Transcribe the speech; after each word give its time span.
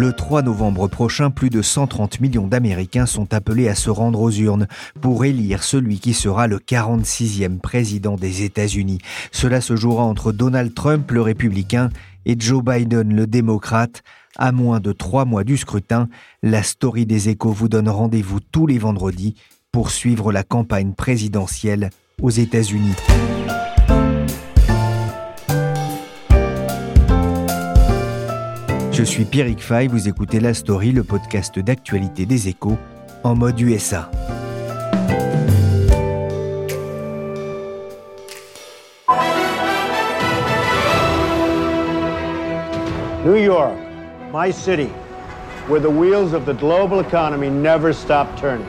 Le 0.00 0.14
3 0.14 0.40
novembre 0.40 0.88
prochain, 0.88 1.28
plus 1.30 1.50
de 1.50 1.60
130 1.60 2.20
millions 2.20 2.46
d'Américains 2.46 3.04
sont 3.04 3.34
appelés 3.34 3.68
à 3.68 3.74
se 3.74 3.90
rendre 3.90 4.22
aux 4.22 4.30
urnes 4.30 4.66
pour 5.02 5.26
élire 5.26 5.62
celui 5.62 5.98
qui 6.00 6.14
sera 6.14 6.46
le 6.46 6.56
46e 6.56 7.58
président 7.58 8.16
des 8.16 8.42
États-Unis. 8.42 8.96
Cela 9.30 9.60
se 9.60 9.76
jouera 9.76 10.04
entre 10.04 10.32
Donald 10.32 10.72
Trump, 10.72 11.10
le 11.10 11.20
républicain, 11.20 11.90
et 12.24 12.34
Joe 12.38 12.64
Biden, 12.64 13.14
le 13.14 13.26
démocrate. 13.26 14.02
À 14.38 14.52
moins 14.52 14.80
de 14.80 14.92
trois 14.92 15.26
mois 15.26 15.44
du 15.44 15.58
scrutin, 15.58 16.08
la 16.42 16.62
story 16.62 17.04
des 17.04 17.28
échos 17.28 17.52
vous 17.52 17.68
donne 17.68 17.90
rendez-vous 17.90 18.40
tous 18.40 18.66
les 18.66 18.78
vendredis 18.78 19.34
pour 19.70 19.90
suivre 19.90 20.32
la 20.32 20.44
campagne 20.44 20.94
présidentielle 20.94 21.90
aux 22.22 22.30
États-Unis. 22.30 22.94
Je 29.00 29.04
suis 29.06 29.24
Pierrick 29.24 29.62
Fay, 29.62 29.86
vous 29.86 30.08
écoutez 30.08 30.40
La 30.40 30.52
Story, 30.52 30.92
le 30.92 31.02
podcast 31.02 31.58
d'actualité 31.58 32.26
des 32.26 32.48
échos, 32.48 32.76
en 33.24 33.34
mode 33.34 33.58
USA. 33.58 34.10
New 43.24 43.36
York, 43.36 43.72
my 44.34 44.52
city, 44.52 44.90
where 45.70 45.80
the 45.80 45.88
wheels 45.88 46.34
of 46.34 46.44
the 46.44 46.52
global 46.52 47.00
economy 47.00 47.48
never 47.48 47.94
stop 47.94 48.28
turning. 48.38 48.66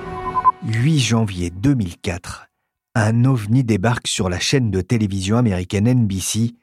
8 0.64 0.98
janvier 0.98 1.50
2004, 1.50 2.48
un 2.96 3.26
ovni 3.26 3.66
débarque 3.66 4.08
sur 4.08 4.30
la 4.30 4.40
chaîne 4.40 4.72
de 4.72 4.80
télévision 4.80 5.36
américaine 5.36 5.94
NBC. 5.94 6.56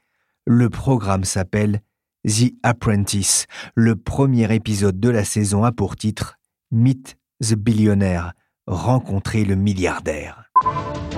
Le 0.47 0.71
programme 0.71 1.25
s'appelle 1.25 1.83
The 2.29 2.53
Apprentice, 2.63 3.47
le 3.75 3.97
premier 3.97 4.55
épisode 4.55 5.01
de 5.01 5.09
la 5.09 5.25
saison 5.25 5.65
a 5.65 5.73
pour 5.73 5.97
titre 5.97 6.35
Meet 6.71 7.17
the 7.41 7.55
Billionaire, 7.55 8.35
rencontrer 8.67 9.47
le 9.47 9.57
milliardaire. 9.57 10.45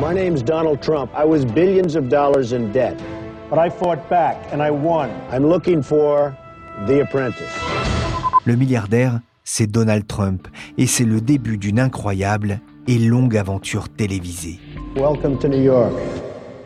My 0.01 0.15
name's 0.15 0.45
Donald 0.45 0.81
Trump. 0.81 1.11
I 1.17 1.25
was 1.25 1.45
billions 1.45 1.97
of 1.97 2.09
dollars 2.09 2.53
in 2.53 2.71
debt, 2.73 2.97
but 3.51 3.59
I 3.59 3.71
fought 3.71 4.09
back 4.09 4.37
and 4.53 4.63
I 4.63 4.71
won. 4.71 5.11
I'm 5.33 5.45
looking 5.45 5.83
for 5.83 6.33
The 6.87 7.01
Apprentice. 7.01 7.43
Le 8.45 8.55
milliardaire, 8.55 9.19
c'est 9.43 9.67
Donald 9.67 10.07
Trump 10.07 10.47
et 10.79 10.87
c'est 10.87 11.05
le 11.05 11.21
début 11.21 11.59
d'une 11.59 11.81
incroyable 11.81 12.61
et 12.87 13.01
longue 13.01 13.37
aventure 13.37 13.89
télévisée. 13.89 14.61
Welcome 14.95 15.39
to 15.39 15.49
New 15.49 15.61
York. 15.61 15.93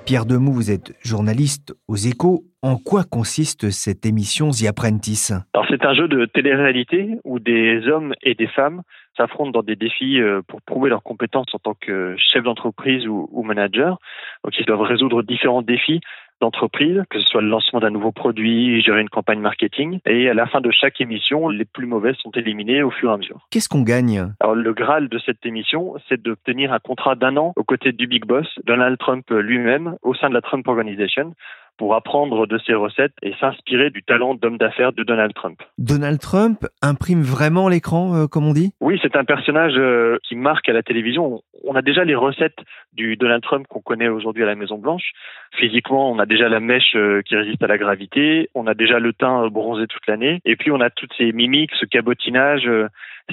Pierre 0.05 0.27
Demou, 0.27 0.53
vous 0.53 0.71
êtes 0.71 0.93
journaliste 1.01 1.75
aux 1.89 1.97
échos. 1.97 2.45
En 2.65 2.79
quoi 2.79 3.05
consiste 3.05 3.69
cette 3.69 4.07
émission 4.07 4.49
The 4.49 4.69
Apprentice? 4.71 5.35
Alors 5.53 5.67
c'est 5.69 5.85
un 5.85 5.93
jeu 5.93 6.09
de 6.09 6.25
télé-réalité 6.25 7.11
où 7.23 7.39
des 7.39 7.87
hommes 7.89 8.15
et 8.23 8.35
des 8.35 8.47
femmes 8.47 8.81
s'affrontent 9.19 9.51
dans 9.51 9.63
des 9.63 9.77
défis 9.77 10.19
euh, 10.19 10.41
pour 10.49 10.63
prouver 10.63 10.89
leurs 10.89 11.03
compétences 11.03 11.55
en 11.55 11.59
tant 11.59 11.75
que 11.79 12.17
chef 12.17 12.43
d'entreprise 12.43 13.07
ou, 13.07 13.29
ou 13.33 13.43
manager. 13.43 13.99
Donc 14.45 14.59
ils 14.59 14.65
doivent 14.65 14.81
résoudre 14.81 15.23
différents 15.23 15.61
défis 15.61 16.01
d'entreprise, 16.41 17.03
que 17.11 17.21
ce 17.21 17.27
soit 17.27 17.43
le 17.43 17.49
lancement 17.49 17.81
d'un 17.81 17.91
nouveau 17.91 18.13
produit, 18.13 18.81
gérer 18.83 19.03
une 19.03 19.11
campagne 19.11 19.41
marketing. 19.41 20.01
Et 20.07 20.31
à 20.31 20.35
la 20.35 20.47
fin 20.47 20.63
de 20.63 20.71
chaque 20.71 21.01
émission, 21.03 21.51
les 21.51 21.67
plus 21.67 21.87
mauvaises 21.87 22.17
sont 22.17 22.31
éliminées 22.31 22.83
au 22.83 22.91
fur 22.91 23.11
et 23.11 23.13
à 23.13 23.17
mesure. 23.19 23.47
Qu'est-ce 23.51 23.69
qu'on 23.69 23.83
gagne? 23.83 24.33
Alors 24.41 24.55
le 24.55 24.73
Graal 24.73 25.11
de 25.11 25.19
cette 25.19 25.45
émission, 25.45 25.97
c'est 26.09 26.21
d'obtenir 26.21 26.73
un 26.73 26.79
contrat 26.79 27.15
d'un 27.15 27.37
an 27.37 27.53
aux 27.57 27.65
côtés 27.65 27.93
du 27.93 28.07
Big 28.07 28.25
Boss, 28.25 28.49
Donald 28.65 28.97
Trump 28.99 29.27
lui-même, 29.31 29.97
au 30.03 30.15
sein 30.15 30.31
de 30.31 30.35
la 30.35 30.41
Trump 30.41 30.67
Organization, 30.67 31.35
pour 31.77 31.95
apprendre 31.95 32.47
de 32.47 32.59
ses 32.59 32.75
recettes 32.75 33.15
et 33.23 33.35
s'inspirer 33.41 33.91
du 33.91 34.03
talent 34.03 34.35
d'homme 34.35 34.59
d'affaires 34.59 34.93
de 34.93 35.03
Donald 35.03 35.33
Trump. 35.35 35.61
Donald 35.79 36.21
Trump 36.21 36.67
imprime 36.83 37.23
vraiment 37.23 37.69
l'écran, 37.69 38.15
euh, 38.15 38.27
comme 38.27 38.47
on 38.47 38.53
dit? 38.53 38.73
Oui, 38.81 38.99
c'est 39.03 39.17
un 39.17 39.25
personnage 39.25 39.75
euh, 39.77 40.19
qui 40.23 40.37
marque 40.37 40.69
à 40.69 40.73
la 40.73 40.83
télévision. 40.83 41.43
On 41.65 41.75
a 41.75 41.83
déjà 41.83 42.05
les 42.05 42.15
recettes 42.15 42.59
du 42.93 43.17
Donald 43.17 43.43
Trump 43.43 43.67
qu'on 43.69 43.81
connaît 43.81 44.09
aujourd'hui 44.09 44.43
à 44.43 44.47
la 44.47 44.55
Maison 44.55 44.79
Blanche. 44.79 45.13
Physiquement, 45.57 46.11
on 46.11 46.19
a 46.19 46.27
déjà 46.27 46.49
la 46.49 46.61
mèche 46.61 46.95
euh, 46.95 47.23
qui 47.23 47.37
résiste 47.37 47.63
à 47.63 47.67
la 47.67 47.79
gravité, 47.79 48.51
on 48.55 48.67
a 48.67 48.75
déjà 48.75 48.99
le 48.99 49.13
teint 49.13 49.49
bronzé 49.49 49.87
toute 49.87 50.07
l'année, 50.07 50.41
et 50.45 50.57
puis 50.57 50.71
on 50.71 50.81
a 50.81 50.91
toutes 50.91 51.13
ces 51.17 51.33
mimiques, 51.33 51.73
ce 51.81 51.87
cabotinage, 51.87 52.69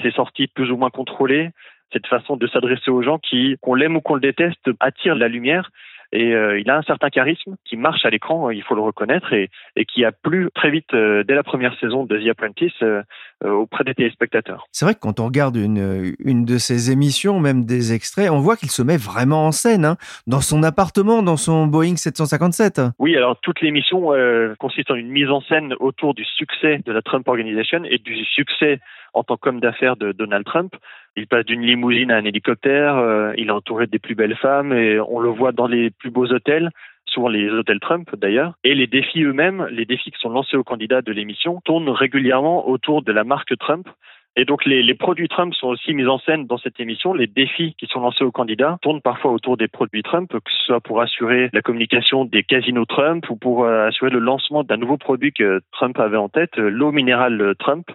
ces 0.02 0.10
sorties 0.10 0.48
plus 0.48 0.70
ou 0.70 0.76
moins 0.76 0.90
contrôlées, 0.90 1.50
cette 1.92 2.06
façon 2.06 2.36
de 2.36 2.46
s'adresser 2.46 2.90
aux 2.90 3.02
gens 3.02 3.18
qui, 3.18 3.56
qu'on 3.60 3.74
l'aime 3.74 3.96
ou 3.96 4.00
qu'on 4.00 4.14
le 4.14 4.20
déteste, 4.20 4.70
attire 4.80 5.14
la 5.14 5.28
lumière 5.28 5.70
et 6.12 6.34
euh, 6.34 6.60
il 6.60 6.68
a 6.70 6.76
un 6.76 6.82
certain 6.82 7.08
charisme 7.08 7.56
qui 7.64 7.76
marche 7.76 8.04
à 8.04 8.10
l'écran, 8.10 8.50
il 8.50 8.62
faut 8.62 8.74
le 8.74 8.82
reconnaître, 8.82 9.32
et, 9.32 9.50
et 9.76 9.86
qui 9.86 10.04
a 10.04 10.12
plu 10.12 10.50
très 10.54 10.70
vite 10.70 10.92
euh, 10.92 11.24
dès 11.24 11.34
la 11.34 11.42
première 11.42 11.78
saison 11.80 12.04
de 12.04 12.18
The 12.18 12.28
Apprentice 12.28 12.72
euh, 12.82 13.02
auprès 13.42 13.84
des 13.84 13.94
téléspectateurs. 13.94 14.66
C'est 14.72 14.84
vrai 14.84 14.94
que 14.94 15.00
quand 15.00 15.20
on 15.20 15.26
regarde 15.26 15.56
une, 15.56 16.14
une 16.18 16.44
de 16.44 16.58
ses 16.58 16.90
émissions, 16.90 17.40
même 17.40 17.64
des 17.64 17.94
extraits, 17.94 18.30
on 18.30 18.40
voit 18.40 18.56
qu'il 18.56 18.70
se 18.70 18.82
met 18.82 18.98
vraiment 18.98 19.46
en 19.46 19.52
scène, 19.52 19.84
hein, 19.84 19.96
dans 20.26 20.40
son 20.40 20.62
appartement, 20.62 21.22
dans 21.22 21.38
son 21.38 21.66
Boeing 21.66 21.96
757. 21.96 22.80
Oui, 22.98 23.16
alors 23.16 23.40
toute 23.40 23.60
l'émission 23.62 24.10
consiste 24.58 24.90
en 24.90 24.94
une 24.94 25.08
mise 25.08 25.30
en 25.30 25.40
scène 25.40 25.74
autour 25.80 26.14
du 26.14 26.24
succès 26.24 26.80
de 26.84 26.92
la 26.92 27.02
Trump 27.02 27.26
Organization 27.26 27.82
et 27.84 27.98
du 27.98 28.24
succès 28.24 28.78
en 29.12 29.22
tant 29.24 29.36
qu'homme 29.36 29.60
d'affaires 29.60 29.96
de 29.96 30.12
Donald 30.12 30.44
Trump. 30.44 30.74
Il 31.16 31.26
passe 31.26 31.44
d'une 31.44 31.62
limousine 31.62 32.10
à 32.10 32.16
un 32.16 32.24
hélicoptère, 32.24 32.96
euh, 32.96 33.32
il 33.36 33.48
est 33.48 33.52
entouré 33.52 33.86
des 33.86 33.98
plus 33.98 34.14
belles 34.14 34.36
femmes 34.36 34.72
et 34.72 34.98
on 35.00 35.20
le 35.20 35.28
voit 35.28 35.52
dans 35.52 35.66
les 35.66 35.90
plus 35.90 36.10
beaux 36.10 36.26
hôtels, 36.26 36.70
souvent 37.06 37.28
les 37.28 37.50
hôtels 37.50 37.80
Trump 37.80 38.08
d'ailleurs. 38.16 38.54
Et 38.64 38.74
les 38.74 38.86
défis 38.86 39.22
eux-mêmes, 39.22 39.66
les 39.70 39.84
défis 39.84 40.10
qui 40.10 40.18
sont 40.18 40.30
lancés 40.30 40.56
aux 40.56 40.64
candidats 40.64 41.02
de 41.02 41.12
l'émission, 41.12 41.60
tournent 41.64 41.90
régulièrement 41.90 42.68
autour 42.68 43.02
de 43.02 43.12
la 43.12 43.24
marque 43.24 43.56
Trump. 43.58 43.86
Et 44.34 44.46
donc 44.46 44.64
les, 44.64 44.82
les, 44.82 44.94
produits 44.94 45.28
Trump 45.28 45.52
sont 45.52 45.66
aussi 45.66 45.92
mis 45.92 46.06
en 46.06 46.18
scène 46.18 46.46
dans 46.46 46.56
cette 46.56 46.80
émission. 46.80 47.12
Les 47.12 47.26
défis 47.26 47.74
qui 47.78 47.86
sont 47.86 48.00
lancés 48.00 48.24
aux 48.24 48.32
candidats 48.32 48.78
tournent 48.80 49.02
parfois 49.02 49.30
autour 49.30 49.58
des 49.58 49.68
produits 49.68 50.02
Trump, 50.02 50.30
que 50.32 50.50
ce 50.50 50.64
soit 50.64 50.80
pour 50.80 51.02
assurer 51.02 51.50
la 51.52 51.60
communication 51.60 52.24
des 52.24 52.42
casinos 52.42 52.86
Trump 52.86 53.28
ou 53.28 53.36
pour 53.36 53.64
euh, 53.64 53.88
assurer 53.88 54.10
le 54.10 54.20
lancement 54.20 54.64
d'un 54.64 54.78
nouveau 54.78 54.96
produit 54.96 55.34
que 55.34 55.60
Trump 55.72 55.98
avait 56.00 56.16
en 56.16 56.30
tête, 56.30 56.58
euh, 56.58 56.70
l'eau 56.70 56.92
minérale 56.92 57.54
Trump. 57.58 57.86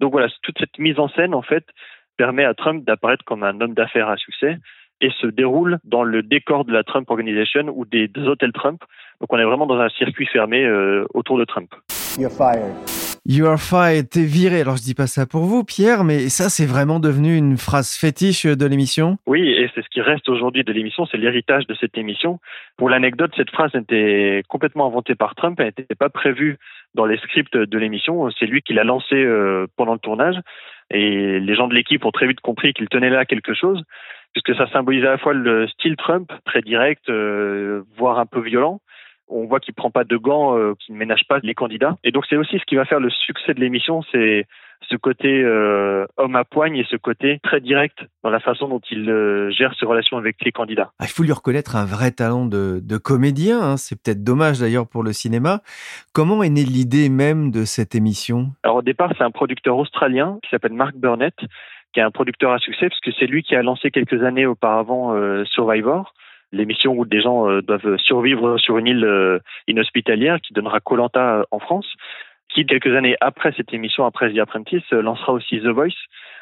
Donc 0.00 0.12
voilà, 0.12 0.28
toute 0.42 0.58
cette 0.58 0.78
mise 0.78 0.98
en 0.98 1.08
scène 1.08 1.34
en 1.34 1.42
fait 1.42 1.64
permet 2.16 2.44
à 2.44 2.54
Trump 2.54 2.84
d'apparaître 2.84 3.24
comme 3.24 3.42
un 3.42 3.60
homme 3.60 3.74
d'affaires 3.74 4.08
à 4.08 4.16
succès 4.16 4.58
et 5.00 5.10
se 5.20 5.26
déroule 5.26 5.78
dans 5.84 6.04
le 6.04 6.22
décor 6.22 6.64
de 6.64 6.72
la 6.72 6.84
Trump 6.84 7.10
Organization 7.10 7.72
ou 7.74 7.84
des, 7.84 8.10
hôtels 8.16 8.52
Trump. 8.52 8.82
Donc 9.20 9.32
on 9.32 9.38
est 9.38 9.44
vraiment 9.44 9.66
dans 9.66 9.78
un 9.78 9.88
circuit 9.88 10.26
fermé 10.26 10.64
euh, 10.64 11.04
autour 11.14 11.38
de 11.38 11.44
Trump. 11.44 11.70
You're 12.18 12.30
fired. 12.30 12.93
Are 13.26 13.58
fired, 13.58 14.10
t'es 14.10 14.24
viré. 14.24 14.60
Alors 14.60 14.76
je 14.76 14.82
dis 14.82 14.94
pas 14.94 15.06
ça 15.06 15.24
pour 15.24 15.44
vous, 15.44 15.64
Pierre, 15.64 16.04
mais 16.04 16.28
ça 16.28 16.50
c'est 16.50 16.66
vraiment 16.66 17.00
devenu 17.00 17.36
une 17.36 17.56
phrase 17.56 17.96
fétiche 17.96 18.44
de 18.44 18.66
l'émission. 18.66 19.16
Oui, 19.26 19.48
et 19.48 19.70
c'est 19.74 19.82
ce 19.82 19.88
qui 19.88 20.02
reste 20.02 20.28
aujourd'hui 20.28 20.62
de 20.62 20.72
l'émission, 20.72 21.06
c'est 21.06 21.16
l'héritage 21.16 21.66
de 21.66 21.74
cette 21.74 21.96
émission. 21.96 22.38
Pour 22.76 22.90
l'anecdote, 22.90 23.32
cette 23.34 23.50
phrase 23.50 23.74
était 23.74 24.42
complètement 24.48 24.86
inventée 24.86 25.14
par 25.14 25.34
Trump, 25.34 25.58
elle 25.58 25.72
n'était 25.78 25.94
pas 25.94 26.10
prévue 26.10 26.58
dans 26.94 27.06
les 27.06 27.16
scripts 27.16 27.56
de 27.56 27.78
l'émission. 27.78 28.30
C'est 28.38 28.46
lui 28.46 28.60
qui 28.60 28.74
l'a 28.74 28.84
lancée 28.84 29.14
euh, 29.14 29.66
pendant 29.76 29.94
le 29.94 29.98
tournage, 29.98 30.36
et 30.90 31.40
les 31.40 31.54
gens 31.54 31.68
de 31.68 31.74
l'équipe 31.74 32.04
ont 32.04 32.12
très 32.12 32.26
vite 32.26 32.40
compris 32.40 32.74
qu'il 32.74 32.88
tenait 32.88 33.10
là 33.10 33.24
quelque 33.24 33.54
chose, 33.54 33.82
puisque 34.34 34.54
ça 34.54 34.70
symbolisait 34.70 35.06
à 35.06 35.12
la 35.12 35.18
fois 35.18 35.32
le 35.32 35.66
style 35.68 35.96
Trump, 35.96 36.30
très 36.44 36.60
direct, 36.60 37.08
euh, 37.08 37.82
voire 37.96 38.18
un 38.18 38.26
peu 38.26 38.40
violent, 38.40 38.80
on 39.34 39.46
voit 39.46 39.60
qu'il 39.60 39.74
prend 39.74 39.90
pas 39.90 40.04
de 40.04 40.16
gants, 40.16 40.56
euh, 40.56 40.74
qu'il 40.78 40.94
ne 40.94 40.98
ménage 40.98 41.24
pas 41.28 41.38
les 41.42 41.54
candidats. 41.54 41.96
Et 42.04 42.12
donc 42.12 42.24
c'est 42.28 42.36
aussi 42.36 42.58
ce 42.58 42.64
qui 42.64 42.76
va 42.76 42.84
faire 42.84 43.00
le 43.00 43.10
succès 43.10 43.52
de 43.54 43.60
l'émission, 43.60 44.02
c'est 44.12 44.46
ce 44.90 44.96
côté 44.96 45.42
euh, 45.42 46.06
homme 46.16 46.36
à 46.36 46.44
poigne 46.44 46.76
et 46.76 46.86
ce 46.88 46.96
côté 46.96 47.40
très 47.42 47.60
direct 47.60 47.98
dans 48.22 48.30
la 48.30 48.40
façon 48.40 48.68
dont 48.68 48.80
il 48.90 49.08
euh, 49.08 49.50
gère 49.50 49.74
ses 49.78 49.86
relations 49.86 50.18
avec 50.18 50.36
les 50.44 50.52
candidats. 50.52 50.92
Ah, 50.98 51.04
il 51.04 51.10
faut 51.10 51.22
lui 51.22 51.32
reconnaître 51.32 51.76
un 51.76 51.84
vrai 51.84 52.10
talent 52.10 52.46
de, 52.46 52.80
de 52.82 52.96
comédien. 52.96 53.60
Hein. 53.60 53.76
C'est 53.76 54.00
peut-être 54.00 54.22
dommage 54.22 54.60
d'ailleurs 54.60 54.86
pour 54.86 55.02
le 55.02 55.12
cinéma. 55.12 55.60
Comment 56.12 56.42
est 56.42 56.50
née 56.50 56.64
l'idée 56.64 57.08
même 57.08 57.50
de 57.50 57.64
cette 57.64 57.94
émission? 57.94 58.48
Alors 58.62 58.76
au 58.76 58.82
départ, 58.82 59.12
c'est 59.16 59.24
un 59.24 59.30
producteur 59.30 59.76
australien 59.76 60.38
qui 60.42 60.50
s'appelle 60.50 60.74
Mark 60.74 60.94
Burnett, 60.96 61.34
qui 61.92 62.00
est 62.00 62.02
un 62.02 62.10
producteur 62.10 62.52
à 62.52 62.58
succès, 62.58 62.88
parce 62.88 63.00
que 63.00 63.10
c'est 63.18 63.26
lui 63.26 63.42
qui 63.42 63.54
a 63.54 63.62
lancé 63.62 63.90
quelques 63.90 64.22
années 64.22 64.46
auparavant 64.46 65.14
euh, 65.14 65.44
Survivor 66.54 66.64
l'émission 66.64 66.92
où 66.92 67.04
des 67.04 67.20
gens 67.20 67.60
doivent 67.60 67.96
survivre 67.98 68.58
sur 68.58 68.78
une 68.78 68.86
île 68.86 69.40
inhospitalière 69.68 70.40
qui 70.40 70.52
donnera 70.52 70.80
Colanta 70.80 71.44
en 71.50 71.58
France 71.58 71.86
qui, 72.54 72.64
quelques 72.66 72.94
années 72.94 73.16
après 73.20 73.52
cette 73.56 73.74
émission, 73.74 74.06
après 74.06 74.32
The 74.32 74.38
Apprentice, 74.38 74.88
lancera 74.92 75.32
aussi 75.32 75.60
The 75.60 75.66
Voice. 75.66 75.90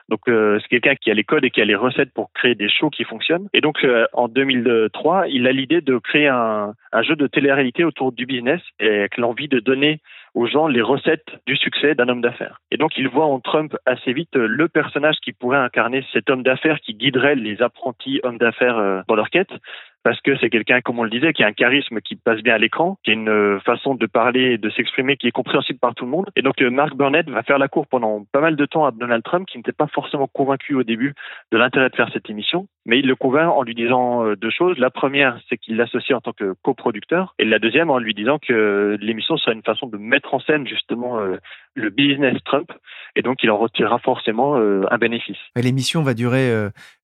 Donc, 0.09 0.21
euh, 0.29 0.59
c'est 0.61 0.69
quelqu'un 0.69 0.95
qui 0.95 1.11
a 1.11 1.15
les 1.15 1.25
codes 1.25 1.45
et 1.45 1.51
qui 1.51 1.63
a 1.63 1.65
les 1.65 1.75
recettes 1.75 2.13
pour 2.13 2.33
créer 2.35 2.55
des 2.55 2.69
shows 2.69 2.91
qui 2.91 3.05
fonctionnent. 3.05 3.49
Et 3.55 3.61
donc, 3.61 3.83
euh, 3.85 4.07
en 4.13 4.29
2003, 4.29 5.29
il 5.29 5.47
a 5.47 5.53
l'idée 5.53 5.81
de 5.81 5.97
créer 5.99 6.29
un, 6.29 6.75
un 6.93 7.03
jeu 7.03 7.17
de 7.17 7.27
télé-réalité 7.27 7.85
autour 7.85 8.13
du 8.13 8.27
business 8.27 8.61
et 8.79 8.89
avec 8.89 9.17
l'envie 9.17 9.49
de 9.49 9.61
donner 9.61 10.01
aux 10.35 10.47
gens 10.47 10.67
les 10.67 10.83
recettes 10.83 11.29
du 11.47 11.57
succès 11.57 11.95
d'un 11.95 12.09
homme 12.09 12.21
d'affaires. 12.21 12.61
Et 12.71 12.77
donc, 12.77 12.99
il 12.99 13.09
voit 13.09 13.27
en 13.27 13.41
Trump 13.41 13.77
assez 13.87 14.13
vite 14.13 14.35
le 14.35 14.69
personnage 14.69 15.17
qui 15.23 15.33
pourrait 15.33 15.59
incarner 15.59 16.05
cet 16.13 16.31
homme 16.31 16.43
d'affaires 16.43 16.81
qui 16.81 16.95
guiderait 16.95 17.37
les 17.37 17.63
apprentis 17.63 18.21
hommes 18.23 18.39
d'affaires 18.39 18.79
euh, 18.79 19.01
dans 19.09 19.15
leur 19.15 19.31
quête 19.31 19.53
parce 20.03 20.21
que 20.21 20.37
c'est 20.39 20.51
quelqu'un, 20.51 20.81
comme 20.81 20.99
on 20.99 21.05
le 21.05 21.11
disait, 21.11 21.33
qui 21.33 21.43
a 21.43 21.47
un 21.47 21.53
charisme 21.53 22.01
qui 22.01 22.17
passe 22.17 22.41
bien 22.43 22.55
à 22.55 22.59
l'écran, 22.59 22.99
qui 23.05 23.11
a 23.11 23.15
une 23.15 23.29
euh, 23.29 23.61
façon 23.61 23.95
de 23.95 24.07
parler 24.07 24.59
de 24.59 24.71
s'exprimer 24.71 25.17
qui 25.17 25.29
est 25.29 25.33
compréhensible 25.33 25.79
par 25.79 25.95
tout 25.95 26.05
le 26.05 26.11
monde. 26.11 26.31
Et 26.37 26.43
donc 26.43 26.61
euh, 26.61 26.71
Mark 26.71 26.95
Burnett 26.97 27.29
va 27.29 27.43
faire 27.43 27.59
la 27.59 27.69
cour 27.69 27.87
pendant 27.87 28.25
pas 28.33 28.41
mal 28.41 28.57
de 28.57 28.67
temps 28.67 28.85
à 28.85 28.91
Donald 28.91 29.23
Trump, 29.23 29.47
qui 29.47 29.59
n'était 29.59 29.73
pas 29.73 29.87
forcément 29.87 30.27
convaincu 30.27 30.75
au 30.75 30.83
début 30.83 31.15
de 31.53 31.59
l'intérêt 31.59 31.91
de 31.91 31.97
faire 31.97 32.11
cette 32.13 32.29
émission, 32.29 32.67
mais 32.85 32.99
il 32.99 33.07
le 33.07 33.17
convainc 33.17 33.53
en 33.53 33.63
lui 33.63 33.75
disant 33.75 34.25
euh, 34.25 34.37
deux 34.37 34.51
choses. 34.51 34.79
La 34.79 34.91
première, 34.91 35.39
c'est 35.49 35.57
qu'il 35.57 35.77
l'associe 35.77 36.17
en 36.17 36.21
tant 36.21 36.33
que 36.33 36.55
coproducteur, 36.63 37.35
et 37.39 37.45
la 37.45 37.59
deuxième 37.59 37.91
en 37.91 37.99
lui 37.99 38.15
disant 38.15 38.39
que 38.39 38.97
l'émission 39.01 39.37
serait 39.37 39.55
une 39.55 39.63
façon 39.63 39.87
de 39.87 39.99
mettre 39.99 40.35
en 40.35 40.41
scène 40.41 40.67
justement 40.67 41.19
le 41.75 41.91
business 41.91 42.37
Trump, 42.45 42.71
et 43.17 43.23
donc 43.23 43.43
il 43.43 43.51
en 43.51 43.59
retirera 43.59 43.99
forcément 43.99 44.57
un 44.57 44.99
bénéfice. 44.99 45.39
L'émission 45.57 46.03
va 46.03 46.15
durer 46.15 46.51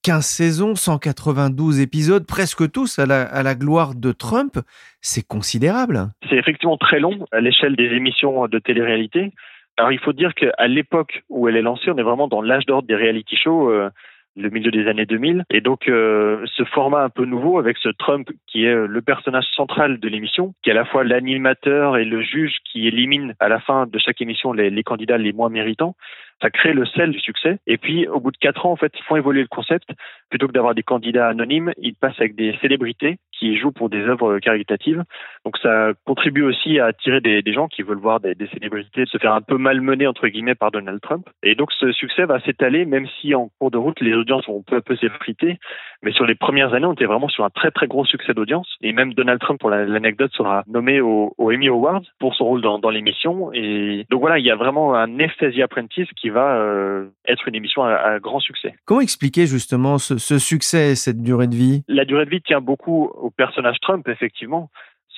15 0.04 0.24
saisons, 0.24 0.74
192 0.74 1.80
épisodes, 1.80 2.26
presque 2.26 2.70
tous 2.70 2.98
à 2.98 3.06
la, 3.06 3.54
gloire 3.54 3.94
de 3.94 4.12
Trump. 4.12 4.58
C'est 5.00 5.26
considérable. 5.26 6.08
C'est 6.28 6.36
effectivement 6.36 6.76
très 6.76 7.00
long 7.00 7.26
à 7.32 7.40
l'échelle 7.40 7.76
des 7.76 7.90
émissions 7.94 8.46
de 8.46 8.58
télé-réalité. 8.58 9.32
Alors 9.76 9.92
il 9.92 9.98
faut 9.98 10.12
dire 10.12 10.34
qu'à 10.34 10.66
l'époque 10.66 11.22
où 11.28 11.48
elle 11.48 11.56
est 11.56 11.62
lancée, 11.62 11.90
on 11.90 11.98
est 11.98 12.02
vraiment 12.02 12.28
dans 12.28 12.42
l'âge 12.42 12.66
d'or 12.66 12.82
des 12.82 12.96
reality 12.96 13.36
shows. 13.36 13.70
Euh, 13.70 13.90
le 14.36 14.50
milieu 14.50 14.70
des 14.70 14.86
années 14.86 15.04
2000. 15.04 15.44
Et 15.50 15.60
donc, 15.60 15.88
euh, 15.88 16.46
ce 16.54 16.62
format 16.62 17.02
un 17.02 17.08
peu 17.08 17.24
nouveau 17.24 17.58
avec 17.58 17.76
ce 17.78 17.88
Trump 17.88 18.28
qui 18.46 18.64
est 18.64 18.86
le 18.86 19.02
personnage 19.02 19.46
central 19.56 19.98
de 19.98 20.08
l'émission, 20.08 20.54
qui 20.62 20.70
est 20.70 20.72
à 20.72 20.76
la 20.76 20.84
fois 20.84 21.02
l'animateur 21.02 21.96
et 21.96 22.04
le 22.04 22.22
juge 22.22 22.54
qui 22.64 22.86
élimine 22.86 23.34
à 23.40 23.48
la 23.48 23.58
fin 23.58 23.86
de 23.86 23.98
chaque 23.98 24.20
émission 24.20 24.52
les 24.52 24.82
candidats 24.84 25.18
les 25.18 25.32
moins 25.32 25.48
méritants, 25.48 25.96
ça 26.40 26.50
crée 26.50 26.72
le 26.72 26.86
sel 26.86 27.10
du 27.10 27.18
succès. 27.20 27.58
Et 27.66 27.78
puis, 27.78 28.06
au 28.06 28.20
bout 28.20 28.30
de 28.30 28.36
quatre 28.36 28.66
ans, 28.66 28.72
en 28.72 28.76
fait, 28.76 28.92
ils 28.96 29.02
font 29.04 29.16
évoluer 29.16 29.42
le 29.42 29.48
concept. 29.48 29.88
Plutôt 30.30 30.46
que 30.46 30.52
d'avoir 30.52 30.74
des 30.74 30.82
candidats 30.82 31.28
anonymes, 31.28 31.72
ils 31.78 31.94
passent 31.94 32.18
avec 32.18 32.34
des 32.34 32.56
célébrités 32.60 33.18
qui 33.32 33.56
jouent 33.56 33.72
pour 33.72 33.88
des 33.88 34.00
œuvres 34.02 34.38
caritatives. 34.38 35.04
Donc, 35.44 35.56
ça 35.58 35.92
contribue 36.04 36.42
aussi 36.42 36.78
à 36.78 36.86
attirer 36.86 37.20
des, 37.20 37.52
gens 37.52 37.68
qui 37.68 37.82
veulent 37.82 37.98
voir 37.98 38.20
des, 38.20 38.34
des, 38.34 38.46
célébrités 38.48 39.06
se 39.06 39.18
faire 39.18 39.32
un 39.32 39.40
peu 39.40 39.56
malmener, 39.56 40.06
entre 40.06 40.28
guillemets, 40.28 40.54
par 40.54 40.70
Donald 40.70 41.00
Trump. 41.00 41.28
Et 41.42 41.54
donc, 41.54 41.72
ce 41.72 41.92
succès 41.92 42.24
va 42.24 42.40
s'étaler, 42.40 42.84
même 42.84 43.06
si 43.20 43.34
en 43.34 43.50
cours 43.58 43.70
de 43.70 43.78
route, 43.78 44.00
les 44.00 44.14
audiences 44.14 44.46
vont 44.46 44.62
peu 44.62 44.76
à 44.76 44.80
peu 44.80 44.96
s'effriter. 44.96 45.58
Mais 46.02 46.12
sur 46.12 46.26
les 46.26 46.34
premières 46.34 46.74
années, 46.74 46.86
on 46.86 46.92
était 46.92 47.06
vraiment 47.06 47.28
sur 47.28 47.44
un 47.44 47.50
très, 47.50 47.70
très 47.70 47.86
gros 47.86 48.04
succès 48.04 48.34
d'audience. 48.34 48.68
Et 48.80 48.92
même 48.92 49.14
Donald 49.14 49.40
Trump, 49.40 49.58
pour 49.58 49.70
l'anecdote, 49.70 50.32
sera 50.32 50.62
nommé 50.68 51.00
au, 51.00 51.34
au, 51.38 51.52
Emmy 51.52 51.68
Awards 51.68 52.02
pour 52.20 52.34
son 52.34 52.44
rôle 52.44 52.62
dans, 52.62 52.78
dans 52.78 52.90
l'émission. 52.90 53.52
Et 53.52 54.06
donc, 54.10 54.20
voilà, 54.20 54.38
il 54.38 54.44
y 54.44 54.50
a 54.50 54.56
vraiment 54.56 54.94
un 54.94 55.08
The 55.08 55.60
Apprentice 55.60 56.08
qui 56.20 56.30
va 56.30 56.56
euh, 56.56 57.08
être 57.26 57.48
une 57.48 57.54
émission 57.54 57.82
à, 57.82 58.18
grand 58.20 58.40
succès. 58.40 58.74
Comment 58.84 59.00
expliquer 59.00 59.46
justement 59.46 59.98
ce, 59.98 60.38
succès 60.38 60.92
et 60.92 60.94
cette 60.94 61.22
durée 61.22 61.48
de 61.48 61.54
vie? 61.54 61.82
La 61.88 62.04
durée 62.04 62.24
de 62.24 62.30
vie 62.30 62.42
tient 62.42 62.60
beaucoup 62.60 63.10
au 63.14 63.30
personnage 63.30 63.76
Trump, 63.80 64.06
effectivement 64.08 64.70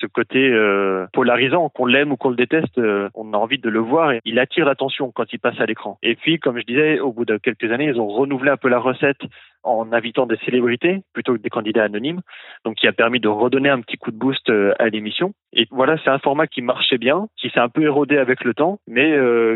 côté 0.07 0.49
euh, 0.51 1.05
polarisant, 1.13 1.69
qu'on 1.69 1.85
l'aime 1.85 2.11
ou 2.11 2.17
qu'on 2.17 2.29
le 2.29 2.35
déteste, 2.35 2.77
euh, 2.77 3.09
on 3.15 3.33
a 3.33 3.37
envie 3.37 3.57
de 3.57 3.69
le 3.69 3.79
voir 3.79 4.11
et 4.11 4.19
il 4.25 4.39
attire 4.39 4.65
l'attention 4.65 5.11
quand 5.11 5.31
il 5.33 5.39
passe 5.39 5.59
à 5.59 5.65
l'écran. 5.65 5.97
Et 6.03 6.15
puis, 6.15 6.39
comme 6.39 6.57
je 6.59 6.65
disais, 6.65 6.99
au 6.99 7.11
bout 7.11 7.25
de 7.25 7.37
quelques 7.37 7.71
années, 7.71 7.85
ils 7.85 7.99
ont 7.99 8.07
renouvelé 8.07 8.51
un 8.51 8.57
peu 8.57 8.69
la 8.69 8.79
recette 8.79 9.21
en 9.63 9.91
invitant 9.93 10.25
des 10.25 10.37
célébrités 10.37 11.01
plutôt 11.13 11.33
que 11.33 11.41
des 11.41 11.49
candidats 11.49 11.83
anonymes, 11.83 12.21
donc 12.65 12.75
qui 12.75 12.87
a 12.87 12.93
permis 12.93 13.19
de 13.19 13.27
redonner 13.27 13.69
un 13.69 13.81
petit 13.81 13.97
coup 13.97 14.11
de 14.11 14.17
boost 14.17 14.49
euh, 14.49 14.73
à 14.79 14.89
l'émission. 14.89 15.33
Et 15.53 15.67
voilà, 15.69 15.97
c'est 16.03 16.09
un 16.09 16.19
format 16.19 16.47
qui 16.47 16.61
marchait 16.61 16.97
bien, 16.97 17.27
qui 17.37 17.49
s'est 17.49 17.59
un 17.59 17.69
peu 17.69 17.83
érodé 17.83 18.17
avec 18.17 18.43
le 18.43 18.53
temps, 18.53 18.79
mais 18.87 19.11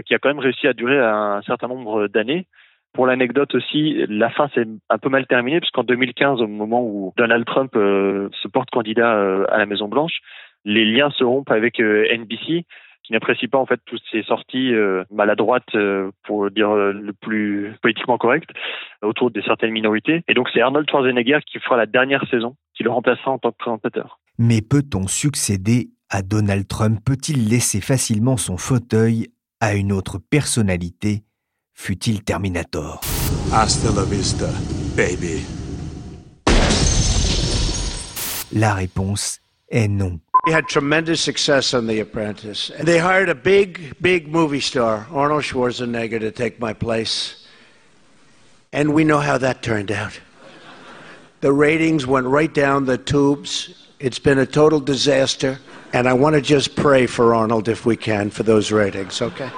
qui 0.05 0.13
a 0.13 0.19
quand 0.19 0.29
même 0.29 0.39
réussi 0.39 0.67
à 0.67 0.73
durer 0.73 0.99
un 0.99 1.41
certain 1.43 1.67
nombre 1.67 2.07
d'années. 2.07 2.45
Pour 2.95 3.07
l'anecdote 3.07 3.53
aussi, 3.55 4.05
la 4.07 4.29
fin 4.29 4.47
s'est 4.55 4.65
un 4.89 4.97
peu 4.97 5.09
mal 5.09 5.27
terminée 5.27 5.59
puisqu'en 5.59 5.83
2015, 5.83 6.41
au 6.41 6.47
moment 6.47 6.81
où 6.81 7.13
Donald 7.17 7.45
Trump 7.45 7.75
euh, 7.75 8.29
se 8.41 8.47
porte 8.47 8.69
candidat 8.69 9.17
euh, 9.17 9.45
à 9.49 9.57
la 9.57 9.65
Maison 9.65 9.89
Blanche, 9.89 10.19
les 10.63 10.85
liens 10.85 11.09
se 11.11 11.25
rompent 11.25 11.51
avec 11.51 11.81
euh, 11.81 12.07
NBC 12.17 12.63
qui 13.03 13.13
n'apprécie 13.13 13.49
pas 13.49 13.57
en 13.57 13.65
fait 13.65 13.81
toutes 13.85 14.01
ces 14.11 14.23
sorties 14.23 14.73
maladroites 15.11 15.77
pour 16.23 16.49
dire 16.49 16.73
le 16.73 17.13
plus 17.13 17.75
politiquement 17.83 18.17
correct 18.17 18.49
autour 19.03 19.29
de 19.29 19.39
certaines 19.41 19.73
minorités. 19.73 20.23
Et 20.27 20.33
donc 20.33 20.49
c'est 20.51 20.59
Arnold 20.59 20.89
Schwarzenegger 20.89 21.37
qui 21.45 21.59
fera 21.59 21.77
la 21.77 21.85
dernière 21.85 22.27
saison 22.31 22.55
qui 22.73 22.81
le 22.81 22.89
remplacera 22.89 23.29
en 23.29 23.37
tant 23.37 23.51
que 23.51 23.57
présentateur. 23.57 24.19
Mais 24.39 24.61
peut-on 24.63 25.05
succéder 25.05 25.89
à 26.09 26.23
Donald 26.23 26.67
Trump? 26.67 26.97
Peut-il 27.05 27.47
laisser 27.47 27.79
facilement 27.79 28.37
son 28.37 28.57
fauteuil 28.57 29.27
à 29.61 29.75
une 29.75 29.91
autre 29.91 30.17
personnalité? 30.17 31.24
Fut-il 31.75 32.23
Terminator 32.23 32.99
Hasta 33.51 33.91
la 33.91 34.03
vista, 34.05 34.47
baby. 34.95 35.45
La 38.53 38.73
réponse 38.73 39.39
est 39.69 39.87
non. 39.87 40.19
He 40.47 40.51
had 40.51 40.67
tremendous 40.67 41.19
success 41.21 41.73
on 41.73 41.87
The 41.87 41.99
Apprentice. 41.99 42.71
They 42.79 42.99
hired 42.99 43.29
a 43.29 43.35
big, 43.35 43.95
big 43.99 44.27
movie 44.27 44.61
star, 44.61 45.07
Arnold 45.11 45.43
Schwarzenegger, 45.43 46.19
to 46.19 46.31
take 46.31 46.59
my 46.59 46.71
place. 46.73 47.45
And 48.71 48.93
we 48.93 49.03
know 49.03 49.19
how 49.19 49.37
that 49.39 49.61
turned 49.61 49.91
out. 49.91 50.19
The 51.41 51.51
ratings 51.51 52.05
went 52.05 52.27
right 52.27 52.53
down 52.53 52.85
the 52.85 52.97
tubes. 52.97 53.87
It's 53.99 54.19
been 54.19 54.37
a 54.37 54.45
total 54.45 54.79
disaster. 54.79 55.59
And 55.93 56.07
I 56.07 56.13
want 56.13 56.35
to 56.35 56.41
just 56.41 56.75
pray 56.75 57.07
for 57.07 57.33
Arnold 57.33 57.67
if 57.67 57.85
we 57.85 57.97
can 57.97 58.29
for 58.29 58.43
those 58.43 58.71
ratings, 58.71 59.21
okay? 59.21 59.49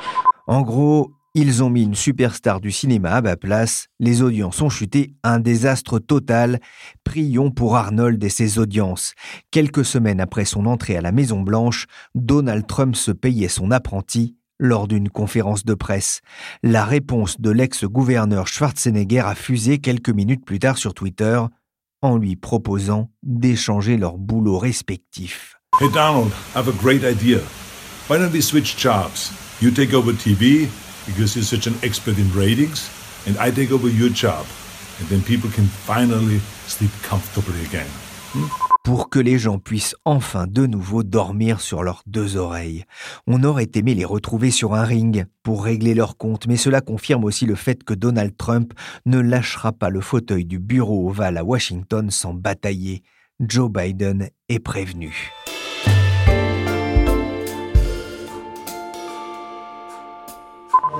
En 0.47 0.63
gros, 0.63 1.09
ils 1.33 1.63
ont 1.63 1.69
mis 1.69 1.83
une 1.83 1.95
superstar 1.95 2.59
du 2.61 2.71
cinéma 2.71 3.11
à 3.11 3.21
bas 3.21 3.37
place, 3.37 3.87
les 3.99 4.21
audiences 4.21 4.61
ont 4.61 4.69
chuté, 4.69 5.13
un 5.23 5.39
désastre 5.39 5.99
total. 5.99 6.59
Prions 7.03 7.51
pour 7.51 7.75
Arnold 7.75 8.23
et 8.23 8.29
ses 8.29 8.57
audiences. 8.57 9.13
Quelques 9.51 9.85
semaines 9.85 10.19
après 10.19 10.45
son 10.45 10.65
entrée 10.65 10.97
à 10.97 11.01
la 11.01 11.11
Maison 11.11 11.41
Blanche, 11.41 11.85
Donald 12.15 12.65
Trump 12.65 12.95
se 12.95 13.11
payait 13.11 13.49
son 13.49 13.71
apprenti 13.71 14.35
lors 14.59 14.87
d'une 14.87 15.09
conférence 15.09 15.63
de 15.63 15.75
presse. 15.75 16.21
La 16.63 16.85
réponse 16.85 17.39
de 17.39 17.51
l'ex-gouverneur 17.51 18.47
Schwarzenegger 18.47 19.19
a 19.19 19.35
fusé 19.35 19.77
quelques 19.77 20.09
minutes 20.09 20.43
plus 20.45 20.59
tard 20.59 20.77
sur 20.77 20.93
Twitter 20.93 21.39
en 22.01 22.17
lui 22.17 22.35
proposant 22.35 23.11
d'échanger 23.21 23.97
leurs 23.97 24.17
boulots 24.17 24.57
respectifs. 24.57 25.59
Hey 25.79 25.89
Donald, 25.91 26.31
I 26.55 26.59
have 26.59 26.67
a 26.67 26.71
great 26.71 27.03
idea. 27.03 27.39
Why 28.09 28.17
don't 28.17 28.33
we 28.33 28.41
switch 28.41 28.75
jobs? 28.77 29.31
You 29.61 29.69
take 29.69 29.93
over 29.93 30.13
TV 30.13 30.67
because 31.07 31.41
such 31.41 31.67
an 31.67 31.75
expert 31.81 32.17
in 32.19 32.29
ratings, 32.35 32.91
and 33.25 33.35
I 33.39 33.51
take 33.51 33.71
over 33.71 33.89
your 33.89 34.09
job, 34.09 34.45
and 34.99 35.07
then 35.09 35.21
people 35.21 35.49
can 35.49 35.65
finally 35.65 36.39
sleep 36.67 36.91
comfortably 37.01 37.63
again. 37.65 37.87
Hmm? 38.33 38.47
Pour 38.83 39.09
que 39.09 39.19
les 39.19 39.37
gens 39.37 39.59
puissent 39.59 39.95
enfin 40.05 40.47
de 40.47 40.65
nouveau 40.65 41.03
dormir 41.03 41.59
sur 41.59 41.83
leurs 41.83 42.03
deux 42.05 42.37
oreilles. 42.37 42.85
On 43.25 43.43
aurait 43.43 43.69
aimé 43.75 43.93
les 43.95 44.05
retrouver 44.05 44.49
sur 44.49 44.75
un 44.75 44.83
ring 44.83 45.25
pour 45.43 45.63
régler 45.63 45.93
leurs 45.93 46.15
comptes, 46.15 46.47
mais 46.47 46.55
cela 46.55 46.79
confirme 46.79 47.25
aussi 47.25 47.45
le 47.45 47.55
fait 47.55 47.83
que 47.83 47.93
Donald 47.93 48.37
Trump 48.37 48.73
ne 49.05 49.19
lâchera 49.19 49.73
pas 49.73 49.89
le 49.89 49.99
fauteuil 49.99 50.45
du 50.45 50.59
bureau 50.59 51.09
ovale 51.09 51.37
à 51.37 51.43
Washington 51.43 52.09
sans 52.11 52.33
batailler. 52.33 53.03
Joe 53.41 53.69
Biden 53.69 54.29
est 54.47 54.59
prévenu. 54.59 55.33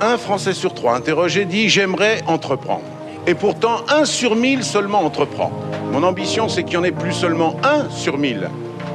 Un 0.00 0.16
Français 0.16 0.54
sur 0.54 0.74
trois 0.74 0.96
interrogé 0.96 1.44
dit 1.44 1.68
j'aimerais 1.68 2.22
entreprendre. 2.26 2.84
Et 3.26 3.34
pourtant, 3.34 3.82
un 3.88 4.04
sur 4.04 4.36
mille 4.36 4.64
seulement 4.64 5.04
entreprend. 5.04 5.52
Mon 5.92 6.02
ambition, 6.02 6.48
c'est 6.48 6.62
qu'il 6.62 6.74
y 6.74 6.76
en 6.76 6.84
ait 6.84 6.92
plus 6.92 7.12
seulement 7.12 7.56
un 7.62 7.90
sur 7.90 8.16
mille 8.16 8.48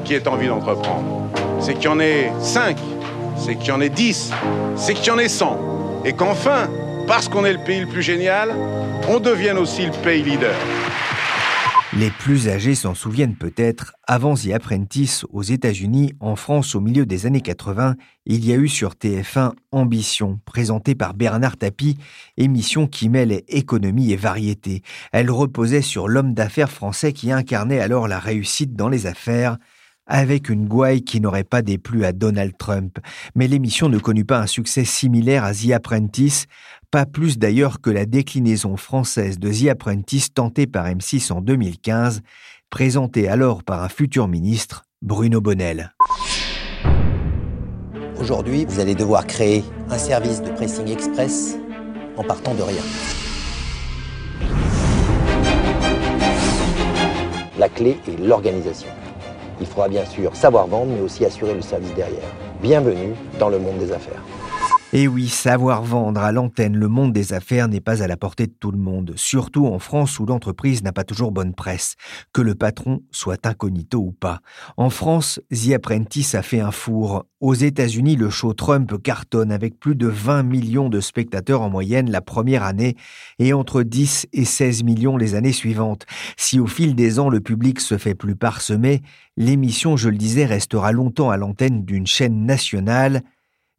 qui 0.05 0.13
ait 0.13 0.27
envie 0.27 0.47
d'entreprendre. 0.47 1.29
C'est 1.59 1.75
qu'il 1.75 1.85
y 1.85 1.88
en 1.88 2.00
ait 2.00 2.31
cinq, 2.39 2.77
c'est 3.38 3.55
qu'il 3.55 3.69
y 3.69 3.71
en 3.71 3.81
ait 3.81 3.89
dix, 3.89 4.31
c'est 4.75 4.93
qu'il 4.93 5.07
y 5.07 5.12
en 5.12 5.19
ait 5.19 5.29
cent. 5.29 5.59
Et 6.05 6.13
qu'enfin, 6.13 6.69
parce 7.07 7.27
qu'on 7.27 7.45
est 7.45 7.53
le 7.53 7.59
pays 7.59 7.81
le 7.81 7.88
plus 7.88 8.01
génial, 8.01 8.53
on 9.09 9.19
devienne 9.19 9.57
aussi 9.57 9.85
le 9.85 9.91
pays 9.91 10.23
leader. 10.23 10.55
Les 12.00 12.09
plus 12.09 12.50
âgés 12.50 12.73
s'en 12.73 12.95
souviennent 12.95 13.35
peut-être, 13.35 13.93
avant 14.07 14.33
The 14.33 14.50
Apprentice 14.55 15.27
aux 15.31 15.43
États-Unis, 15.43 16.13
en 16.19 16.35
France 16.35 16.73
au 16.73 16.81
milieu 16.81 17.05
des 17.05 17.27
années 17.27 17.41
80, 17.41 17.95
il 18.25 18.43
y 18.43 18.51
a 18.51 18.55
eu 18.55 18.67
sur 18.67 18.93
TF1 18.93 19.51
Ambition, 19.71 20.39
présentée 20.43 20.95
par 20.95 21.13
Bernard 21.13 21.55
Tapie, 21.55 21.97
émission 22.35 22.88
qui 22.88 23.09
mêlait 23.09 23.45
économie 23.47 24.12
et 24.12 24.15
variété. 24.15 24.81
Elle 25.12 25.29
reposait 25.29 25.83
sur 25.83 26.07
l'homme 26.07 26.33
d'affaires 26.33 26.71
français 26.71 27.13
qui 27.13 27.31
incarnait 27.31 27.79
alors 27.79 28.07
la 28.07 28.17
réussite 28.17 28.75
dans 28.75 28.89
les 28.89 29.05
affaires, 29.05 29.57
avec 30.07 30.50
une 30.50 30.67
gouaille 30.67 31.03
qui 31.03 31.21
n'aurait 31.21 31.43
pas 31.43 31.62
déplu 31.62 32.05
à 32.05 32.12
Donald 32.12 32.57
Trump. 32.57 32.97
Mais 33.35 33.47
l'émission 33.47 33.88
ne 33.88 34.00
connut 34.00 34.25
pas 34.25 34.39
un 34.39 34.47
succès 34.47 34.83
similaire 34.83 35.43
à 35.43 35.53
The 35.53 35.71
Apprentice, 35.71 36.47
pas 36.93 37.07
plus 37.07 37.39
d'ailleurs 37.39 37.81
que 37.81 37.89
la 37.89 38.05
déclinaison 38.05 38.77
française 38.77 39.39
de 39.39 39.51
The 39.51 39.69
Apprentice 39.69 40.31
tentée 40.31 40.67
par 40.67 40.85
M6 40.85 41.33
en 41.33 41.41
2015, 41.41 42.21
présentée 42.69 43.27
alors 43.27 43.63
par 43.63 43.81
un 43.81 43.89
futur 43.89 44.27
ministre, 44.27 44.83
Bruno 45.01 45.41
Bonnel. 45.41 45.95
Aujourd'hui, 48.19 48.65
vous 48.65 48.79
allez 48.79 48.93
devoir 48.93 49.25
créer 49.25 49.63
un 49.89 49.97
service 49.97 50.43
de 50.43 50.51
pressing 50.51 50.88
express 50.89 51.57
en 52.15 52.23
partant 52.23 52.53
de 52.53 52.62
rien. 52.62 52.83
La 57.57 57.69
clé 57.69 57.97
est 58.07 58.19
l'organisation. 58.19 58.89
Il 59.59 59.65
faudra 59.65 59.89
bien 59.89 60.05
sûr 60.05 60.35
savoir 60.35 60.67
vendre, 60.67 60.91
mais 60.93 61.01
aussi 61.01 61.25
assurer 61.25 61.55
le 61.55 61.62
service 61.62 61.95
derrière. 61.95 62.29
Bienvenue 62.62 63.15
dans 63.39 63.50
le 63.50 63.57
monde 63.57 63.79
des 63.79 63.91
affaires. 63.91 64.21
Et 64.95 65.07
oui, 65.07 65.27
savoir 65.27 65.81
vendre 65.81 66.21
à 66.21 66.31
l'antenne 66.31 66.77
le 66.77 66.88
monde 66.88 67.13
des 67.13 67.33
affaires 67.33 67.67
n'est 67.67 67.81
pas 67.81 68.03
à 68.03 68.07
la 68.07 68.15
portée 68.15 68.45
de 68.45 68.53
tout 68.53 68.69
le 68.69 68.77
monde, 68.77 69.13
surtout 69.15 69.65
en 69.65 69.79
France 69.79 70.19
où 70.19 70.27
l'entreprise 70.27 70.83
n'a 70.83 70.93
pas 70.93 71.03
toujours 71.03 71.31
bonne 71.31 71.55
presse, 71.55 71.95
que 72.31 72.43
le 72.43 72.53
patron 72.53 73.01
soit 73.09 73.47
incognito 73.47 73.97
ou 73.97 74.12
pas. 74.12 74.41
En 74.77 74.91
France, 74.91 75.41
The 75.50 75.71
Apprentice 75.71 76.35
a 76.35 76.43
fait 76.43 76.59
un 76.59 76.69
four. 76.69 77.25
Aux 77.41 77.55
États-Unis, 77.55 78.17
le 78.17 78.29
show 78.29 78.53
Trump 78.53 79.01
cartonne 79.01 79.51
avec 79.51 79.79
plus 79.79 79.95
de 79.95 80.05
20 80.05 80.43
millions 80.43 80.89
de 80.89 81.00
spectateurs 81.00 81.62
en 81.62 81.71
moyenne 81.71 82.12
la 82.12 82.21
première 82.21 82.62
année 82.62 82.95
et 83.39 83.51
entre 83.51 83.81
10 83.81 84.27
et 84.31 84.45
16 84.45 84.83
millions 84.83 85.17
les 85.17 85.33
années 85.33 85.53
suivantes. 85.53 86.05
Si 86.38 86.59
au 86.59 86.67
fil 86.67 86.93
des 86.93 87.17
ans 87.17 87.29
le 87.29 87.39
public 87.39 87.79
se 87.79 87.97
fait 87.97 88.13
plus 88.13 88.35
parsemé, 88.35 89.01
l'émission, 89.38 89.97
je 89.97 90.09
le 90.09 90.17
disais, 90.17 90.45
restera 90.45 90.91
longtemps 90.91 91.31
à 91.31 91.38
l'antenne 91.38 91.83
d'une 91.83 92.05
chaîne 92.05 92.45
nationale 92.45 93.23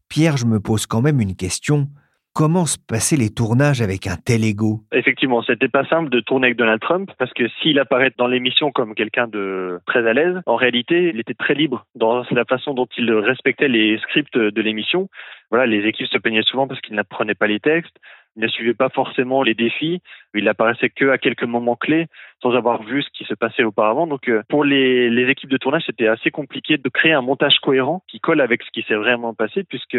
Pierre, 0.08 0.36
je 0.36 0.46
me 0.46 0.60
pose 0.60 0.86
quand 0.86 1.02
même 1.02 1.20
une 1.20 1.36
question. 1.36 1.88
Comment 2.34 2.66
se 2.66 2.78
passaient 2.78 3.16
les 3.16 3.30
tournages 3.30 3.80
avec 3.80 4.08
un 4.08 4.16
tel 4.16 4.44
ego? 4.44 4.80
Effectivement, 4.90 5.40
c'était 5.42 5.68
pas 5.68 5.84
simple 5.84 6.10
de 6.10 6.18
tourner 6.18 6.48
avec 6.48 6.58
Donald 6.58 6.80
Trump 6.80 7.08
parce 7.16 7.32
que 7.32 7.48
s'il 7.60 7.78
apparaît 7.78 8.12
dans 8.18 8.26
l'émission 8.26 8.72
comme 8.72 8.96
quelqu'un 8.96 9.28
de 9.28 9.78
très 9.86 10.04
à 10.08 10.12
l'aise, 10.12 10.40
en 10.46 10.56
réalité, 10.56 11.10
il 11.14 11.20
était 11.20 11.34
très 11.34 11.54
libre 11.54 11.86
dans 11.94 12.24
la 12.32 12.44
façon 12.44 12.74
dont 12.74 12.88
il 12.98 13.12
respectait 13.12 13.68
les 13.68 13.98
scripts 13.98 14.36
de 14.36 14.62
l'émission. 14.62 15.08
Voilà, 15.50 15.66
les 15.66 15.86
équipes 15.86 16.08
se 16.08 16.18
peignaient 16.18 16.42
souvent 16.42 16.66
parce 16.66 16.80
qu'il 16.80 16.96
n'apprenait 16.96 17.36
pas 17.36 17.46
les 17.46 17.60
textes, 17.60 17.96
il 18.36 18.42
ne 18.42 18.48
suivait 18.48 18.74
pas 18.74 18.88
forcément 18.88 19.42
les 19.42 19.54
défis, 19.54 20.00
il 20.34 20.48
apparaissait 20.48 20.90
que 20.90 21.10
à 21.10 21.18
quelques 21.18 21.44
moments 21.44 21.76
clés 21.76 22.06
sans 22.42 22.54
avoir 22.54 22.82
vu 22.82 23.02
ce 23.02 23.08
qui 23.10 23.24
se 23.24 23.34
passait 23.34 23.64
auparavant. 23.64 24.06
Donc 24.06 24.28
euh, 24.28 24.42
pour 24.48 24.64
les, 24.64 25.08
équipes 25.28 25.50
de 25.50 25.56
tournage, 25.56 25.84
c'était 25.86 26.08
assez 26.08 26.30
compliqué 26.30 26.76
de 26.76 26.88
créer 26.88 27.12
un 27.12 27.22
montage 27.22 27.58
cohérent 27.62 28.02
qui 28.08 28.20
colle 28.20 28.40
avec 28.40 28.62
ce 28.62 28.70
qui 28.70 28.82
s'est 28.86 28.94
vraiment 28.94 29.34
passé 29.34 29.64
puisque 29.64 29.98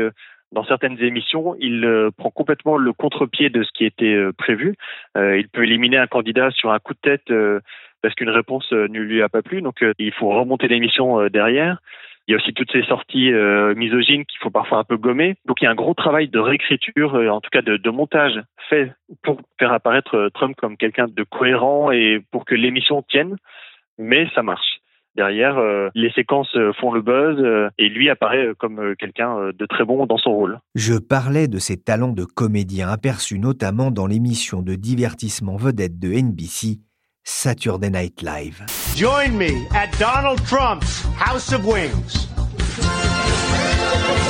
dans 0.51 0.63
certaines 0.65 1.01
émissions, 1.01 1.55
il 1.59 1.83
euh, 1.85 2.11
prend 2.15 2.29
complètement 2.29 2.77
le 2.77 2.93
contre-pied 2.93 3.49
de 3.49 3.63
ce 3.63 3.71
qui 3.73 3.85
était 3.85 4.13
euh, 4.13 4.31
prévu. 4.31 4.75
Il 5.15 5.47
peut 5.49 5.63
éliminer 5.63 5.97
un 5.97 6.07
candidat 6.07 6.51
sur 6.51 6.71
un 6.71 6.79
coup 6.79 6.93
de 6.93 6.99
tête 6.99 7.33
parce 8.01 8.13
qu'une 8.15 8.29
réponse 8.29 8.71
ne 8.71 8.99
lui 8.99 9.21
a 9.21 9.29
pas 9.29 9.41
plu. 9.41 9.61
Donc, 9.61 9.83
il 9.97 10.11
faut 10.11 10.29
remonter 10.29 10.67
l'émission 10.67 11.27
derrière. 11.27 11.79
Il 12.27 12.31
y 12.31 12.33
a 12.33 12.37
aussi 12.37 12.53
toutes 12.53 12.71
ces 12.71 12.83
sorties 12.83 13.31
misogynes 13.75 14.25
qu'il 14.25 14.39
faut 14.39 14.49
parfois 14.49 14.79
un 14.79 14.83
peu 14.83 14.97
gommer. 14.97 15.35
Donc, 15.45 15.61
il 15.61 15.65
y 15.65 15.67
a 15.67 15.71
un 15.71 15.75
gros 15.75 15.93
travail 15.93 16.27
de 16.27 16.39
réécriture, 16.39 17.13
en 17.13 17.39
tout 17.39 17.51
cas 17.51 17.61
de, 17.61 17.89
montage, 17.91 18.41
fait 18.67 18.91
pour 19.21 19.39
faire 19.59 19.71
apparaître 19.71 20.29
Trump 20.33 20.55
comme 20.57 20.75
quelqu'un 20.75 21.05
de 21.07 21.23
cohérent 21.23 21.91
et 21.91 22.23
pour 22.31 22.45
que 22.45 22.55
l'émission 22.55 23.03
tienne. 23.03 23.35
Mais 23.99 24.27
ça 24.33 24.41
marche. 24.41 24.81
Derrière, 25.15 25.57
euh, 25.57 25.87
les 25.95 26.11
séquences 26.11 26.53
euh, 26.57 26.73
font 26.73 26.91
le 26.91 27.01
buzz 27.01 27.37
euh, 27.39 27.69
et 27.77 27.87
lui 27.87 28.09
apparaît 28.09 28.49
comme 28.57 28.95
quelqu'un 28.97 29.51
de 29.57 29.65
très 29.65 29.85
bon 29.85 30.05
dans 30.05 30.17
son 30.17 30.31
rôle. 30.31 30.59
Je 30.75 30.95
parlais 30.95 31.47
de 31.47 31.57
ses 31.57 31.81
talents 31.81 32.11
de 32.11 32.25
comédien 32.25 32.89
aperçus 32.89 33.39
notamment 33.39 33.91
dans 33.91 34.07
l'émission 34.07 34.61
de 34.61 34.75
divertissement 34.75 35.55
vedette 35.55 35.99
de 35.99 36.09
NBC, 36.09 36.79
Saturday 37.25 37.89
Night 37.89 38.21
Live. 38.21 38.61
Join 38.95 39.37
me 39.37 39.67
at 39.71 39.97
Donald 39.97 40.45
Trump's 40.45 41.01
House 41.15 41.51
of 41.51 41.65
Wings. 41.65 42.27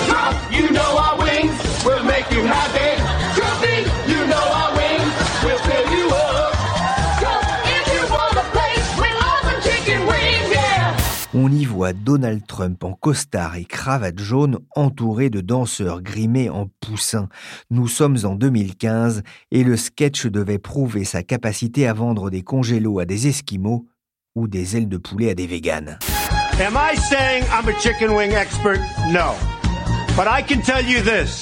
Trump, 0.07 0.53
you 0.53 0.71
know 0.71 0.97
our 0.97 1.17
wings 1.19 1.85
will 1.85 2.03
make 2.05 2.31
you 2.31 2.41
happy. 2.43 3.04
Y 11.55 11.65
voit 11.65 11.93
Donald 11.93 12.45
Trump 12.45 12.83
en 12.83 12.93
costard 12.93 13.55
et 13.55 13.65
cravate 13.65 14.19
jaune 14.19 14.59
entouré 14.75 15.29
de 15.29 15.41
danseurs 15.41 16.01
grimés 16.01 16.49
en 16.49 16.67
poussins. 16.81 17.29
Nous 17.71 17.87
sommes 17.87 18.17
en 18.23 18.35
2015 18.35 19.23
et 19.51 19.63
le 19.63 19.77
sketch 19.77 20.27
devait 20.27 20.59
prouver 20.59 21.05
sa 21.05 21.23
capacité 21.23 21.87
à 21.87 21.93
vendre 21.93 22.29
des 22.29 22.41
congélos 22.41 22.99
à 22.99 23.05
des 23.05 23.27
esquimaux 23.27 23.87
ou 24.35 24.47
des 24.47 24.75
ailes 24.75 24.89
de 24.89 24.97
poulet 24.97 25.29
à 25.29 25.33
des 25.33 25.47
véganes. 25.47 25.97
Am 26.59 26.75
I 26.75 26.95
saying 26.97 27.43
I'm 27.51 27.67
a 27.67 27.79
chicken 27.79 28.11
wing 28.15 28.31
expert? 28.33 28.79
No. 29.11 29.33
But 30.15 30.27
I 30.27 30.41
can 30.41 30.61
tell 30.61 30.83
you 30.85 31.01
this. 31.01 31.41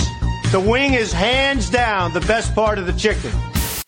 The 0.51 0.59
wing 0.59 0.93
is 0.93 1.13
hands 1.13 1.69
down 1.71 2.13
the 2.13 2.25
best 2.27 2.53
part 2.55 2.77
of 2.77 2.85
the 2.85 2.97
chicken. 2.97 3.31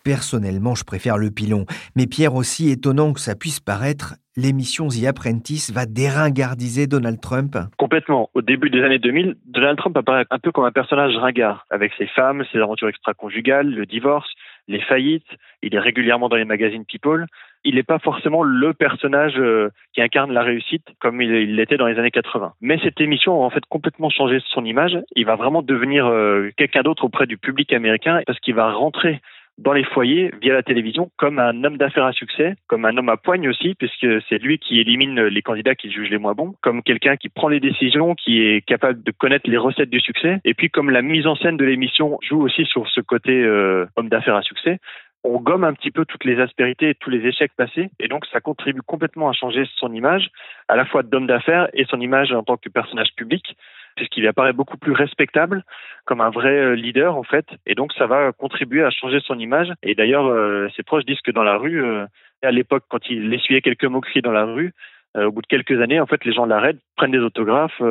Personnellement, 0.04 0.76
je 0.76 0.84
préfère 0.84 1.18
le 1.18 1.32
pilon, 1.32 1.66
mais 1.96 2.06
Pierre, 2.06 2.36
aussi 2.36 2.70
étonnant 2.70 3.12
que 3.14 3.20
ça 3.20 3.34
puisse 3.34 3.60
paraître, 3.60 4.16
l'émission 4.38 4.88
The 4.88 5.06
Apprentice 5.06 5.72
va 5.72 5.86
déringardiser 5.86 6.88
Donald 6.88 7.22
Trump 7.22 7.58
Complètement. 7.78 8.30
Au 8.34 8.42
début 8.42 8.70
des 8.70 8.84
années 8.84 9.00
2000, 9.00 9.36
Donald 9.46 9.78
Trump 9.78 9.96
apparaît 9.96 10.26
un 10.30 10.40
peu 10.40 10.52
comme 10.52 10.66
un 10.66 10.72
personnage 10.72 11.16
ringard, 11.16 11.66
avec 11.70 11.94
ses 11.98 12.08
femmes, 12.08 12.44
ses 12.52 12.60
aventures 12.60 12.90
extra-conjugales, 12.90 13.70
le 13.70 13.86
divorce, 13.86 14.30
les 14.68 14.82
faillites. 14.82 15.28
Il 15.62 15.74
est 15.74 15.80
régulièrement 15.80 16.28
dans 16.28 16.36
les 16.36 16.46
magazines 16.46 16.86
People. 16.86 17.28
Il 17.64 17.76
n'est 17.76 17.84
pas 17.84 18.00
forcément 18.00 18.44
le 18.44 18.74
personnage 18.74 19.36
euh, 19.38 19.70
qui 19.94 20.02
incarne 20.02 20.32
la 20.32 20.44
réussite 20.44 20.86
comme 21.00 21.22
il 21.22 21.56
l'était 21.56 21.78
dans 21.78 21.88
les 21.88 21.98
années 21.98 22.12
80. 22.12 22.54
Mais 22.62 22.80
cette 22.84 23.00
émission 23.02 23.42
a 23.42 23.46
en 23.46 23.50
fait 23.50 23.66
complètement 23.70 24.10
changé 24.10 24.40
son 24.48 24.66
image. 24.66 24.98
Il 25.16 25.26
va 25.26 25.36
vraiment 25.36 25.62
devenir 25.62 26.06
euh, 26.06 26.52
quelqu'un 26.58 26.84
d'autre 26.84 27.06
auprès 27.06 27.26
du 27.26 27.38
public 27.38 27.74
américain 27.74 28.22
parce 28.28 28.40
qu'il 28.40 28.54
va 28.54 28.72
rentrer 28.72 29.22
dans 29.58 29.74
les 29.74 29.84
foyers 29.84 30.32
via 30.42 30.54
la 30.54 30.64
télévision 30.64 31.10
comme 31.18 31.40
un 31.40 31.64
homme 31.64 31.78
d'affaires 31.78 32.06
à 32.06 32.12
succès, 32.12 32.56
comme 32.68 32.86
un 32.86 32.98
homme 32.98 33.10
à 33.10 33.18
poigne 33.18 33.48
aussi, 33.48 33.76
puisque 33.76 34.08
c'est 34.28 34.38
lui 34.38 34.60
qui 34.60 34.80
élimine 34.80 35.22
les 35.22 35.42
candidats 35.42 35.76
qu'il 35.76 35.92
juge 35.92 36.10
les 36.10 36.18
moins 36.18 36.34
bons, 36.34 36.56
comme 36.62 36.84
quelqu'un 36.84 37.16
qui 37.16 37.30
prend 37.30 37.48
les 37.48 37.60
décisions, 37.60 38.16
qui 38.16 38.42
est 38.42 38.62
capable 38.66 39.02
de 39.04 39.12
connaître 39.12 39.50
les 39.50 39.58
recettes 39.58 39.90
du 39.90 40.00
succès, 40.00 40.40
et 40.44 40.54
puis 40.54 40.70
comme 40.70 40.90
la 40.90 41.02
mise 41.02 41.28
en 41.28 41.36
scène 41.36 41.58
de 41.58 41.66
l'émission 41.66 42.18
joue 42.22 42.42
aussi 42.42 42.66
sur 42.66 42.88
ce 42.90 43.02
côté 43.02 43.44
euh, 43.44 43.86
homme 43.96 44.10
d'affaires 44.10 44.36
à 44.36 44.42
succès, 44.42 44.80
on 45.24 45.40
gomme 45.40 45.64
un 45.64 45.74
petit 45.74 45.90
peu 45.90 46.06
toutes 46.06 46.24
les 46.24 46.40
aspérités 46.40 46.90
et 46.90 46.96
tous 46.96 47.10
les 47.10 47.26
échecs 47.26 47.54
passés, 47.58 47.90
et 48.00 48.08
donc 48.08 48.26
ça 48.28 48.42
contribue 48.42 48.84
complètement 48.86 49.30
à 49.30 49.34
changer 49.34 49.64
son 49.78 49.92
image, 49.92 50.30
à 50.68 50.76
la 50.76 50.86
fois 50.86 51.02
d'homme 51.02 51.28
d'affaires 51.28 51.68
et 51.74 51.86
son 51.86 52.00
image 52.00 52.32
en 52.32 52.44
tant 52.44 52.58
que 52.58 52.70
personnage 52.70 53.10
public 53.16 53.56
puisqu'il 53.96 54.28
apparaît 54.28 54.54
beaucoup 54.54 54.78
plus 54.78 54.94
respectable 54.94 55.64
comme 56.06 56.22
un 56.22 56.30
vrai 56.30 56.56
euh, 56.58 56.76
leader 56.76 57.18
en 57.18 57.24
fait, 57.24 57.46
et 57.66 57.76
donc 57.76 57.92
ça 57.94 58.06
va 58.08 58.32
contribuer 58.32 58.84
à 58.84 58.92
changer 58.92 59.20
son 59.26 59.38
image. 59.40 59.72
Et 59.84 59.96
d'ailleurs, 59.96 60.28
euh, 60.28 60.70
ses 60.76 60.84
proches 60.84 61.06
disent 61.06 61.22
que 61.22 61.32
dans 61.32 61.44
la 61.44 61.58
rue, 61.58 61.84
euh, 61.84 62.06
à 62.44 62.52
l'époque, 62.52 62.84
quand 62.90 63.10
il 63.10 63.34
essuyait 63.34 63.62
quelques 63.62 63.86
moqueries 63.86 64.22
dans 64.22 64.32
la 64.32 64.46
rue, 64.46 64.74
au 65.18 65.32
bout 65.32 65.42
de 65.42 65.48
quelques 65.48 65.80
années, 65.82 66.02
en 66.02 66.06
fait, 66.08 66.26
les 66.26 66.34
gens 66.34 66.46
l'arrêtent, 66.46 66.82
prennent 66.98 67.12
des 67.12 67.20
autographes, 67.20 67.82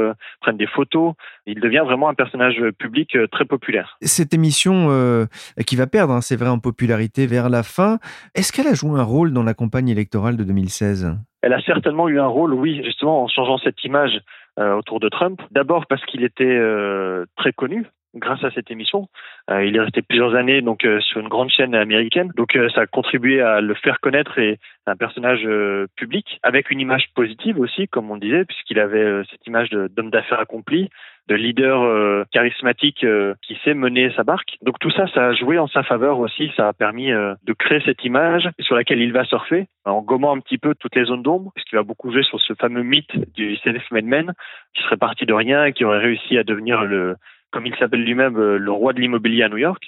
prennent 0.42 0.58
des 0.58 0.66
photos. 0.66 1.14
Il 1.46 1.58
devient 1.58 1.82
vraiment 1.82 2.10
un 2.10 2.14
personnage 2.14 2.62
public 2.78 3.16
très 3.32 3.46
populaire. 3.46 3.96
Cette 4.02 4.34
émission 4.34 5.26
qui 5.66 5.74
va 5.74 5.86
perdre, 5.86 6.12
hein, 6.12 6.20
c'est 6.20 6.36
vrai, 6.36 6.50
en 6.50 6.58
popularité 6.58 7.26
vers 7.26 7.48
la 7.48 7.62
fin, 7.62 7.98
est-ce 8.34 8.52
qu'elle 8.52 8.66
a 8.66 8.74
joué 8.74 9.00
un 9.00 9.02
rôle 9.02 9.32
dans 9.32 9.42
la 9.42 9.54
campagne 9.54 9.88
électorale 9.88 10.36
de 10.36 10.44
2016 10.44 11.16
Elle 11.40 11.54
a 11.54 11.62
certainement 11.62 12.10
eu 12.10 12.20
un 12.20 12.26
rôle, 12.26 12.52
oui, 12.52 12.82
justement, 12.84 13.22
en 13.22 13.28
changeant 13.28 13.56
cette 13.56 13.82
image 13.84 14.20
autour 14.58 15.00
de 15.00 15.08
Trump. 15.08 15.40
D'abord 15.50 15.86
parce 15.86 16.04
qu'il 16.06 16.24
était 16.24 16.44
euh, 16.44 17.26
très 17.36 17.52
connu. 17.52 17.86
Grâce 18.14 18.42
à 18.44 18.50
cette 18.50 18.70
émission. 18.70 19.08
Euh, 19.50 19.64
il 19.64 19.76
est 19.76 19.80
resté 19.80 20.02
plusieurs 20.02 20.34
années 20.34 20.62
donc 20.62 20.84
euh, 20.84 21.00
sur 21.00 21.20
une 21.20 21.28
grande 21.28 21.50
chaîne 21.50 21.74
américaine, 21.74 22.30
donc 22.36 22.56
ça 22.74 22.82
a 22.82 22.86
contribué 22.86 23.40
à 23.40 23.60
le 23.60 23.74
faire 23.74 24.00
connaître 24.00 24.38
et 24.38 24.58
un 24.86 24.96
personnage 24.96 25.48
public 25.96 26.38
avec 26.42 26.70
une 26.70 26.80
image 26.80 27.06
positive 27.14 27.58
aussi, 27.58 27.88
comme 27.88 28.10
on 28.10 28.16
disait, 28.16 28.44
puisqu'il 28.44 28.78
avait 28.78 29.22
cette 29.30 29.46
image 29.46 29.70
d'homme 29.70 30.10
d'affaires 30.10 30.40
accompli, 30.40 30.90
de 31.28 31.34
leader 31.34 31.82
euh, 31.82 32.24
charismatique 32.32 33.02
euh, 33.04 33.34
qui 33.42 33.56
sait 33.64 33.74
mener 33.74 34.12
sa 34.14 34.24
barque. 34.24 34.58
Donc 34.62 34.78
tout 34.78 34.90
ça, 34.90 35.06
ça 35.14 35.28
a 35.28 35.32
joué 35.32 35.58
en 35.58 35.66
sa 35.66 35.82
faveur 35.82 36.18
aussi. 36.18 36.50
Ça 36.56 36.68
a 36.68 36.72
permis 36.72 37.12
euh, 37.12 37.34
de 37.44 37.52
créer 37.54 37.80
cette 37.84 38.04
image 38.04 38.48
sur 38.60 38.76
laquelle 38.76 39.00
il 39.00 39.12
va 39.12 39.24
surfer 39.24 39.66
en 39.84 40.02
gommant 40.02 40.36
un 40.36 40.40
petit 40.40 40.58
peu 40.58 40.74
toutes 40.74 40.94
les 40.96 41.04
zones 41.04 41.22
d'ombre, 41.22 41.50
puisqu'il 41.54 41.76
va 41.76 41.82
beaucoup 41.82 42.12
jouer 42.12 42.22
sur 42.24 42.40
ce 42.40 42.52
fameux 42.54 42.82
mythe 42.82 43.10
du 43.34 43.56
self-made 43.56 44.32
qui 44.74 44.82
serait 44.82 44.96
parti 44.96 45.24
de 45.24 45.32
rien 45.32 45.64
et 45.64 45.72
qui 45.72 45.84
aurait 45.84 45.98
réussi 45.98 46.36
à 46.36 46.44
devenir 46.44 46.84
le, 46.84 47.16
comme 47.54 47.66
il 47.66 47.74
s'appelle 47.76 48.04
lui-même, 48.04 48.36
le 48.36 48.72
roi 48.72 48.92
de 48.92 49.00
l'immobilier 49.00 49.44
à 49.44 49.48
New 49.48 49.56
York. 49.56 49.84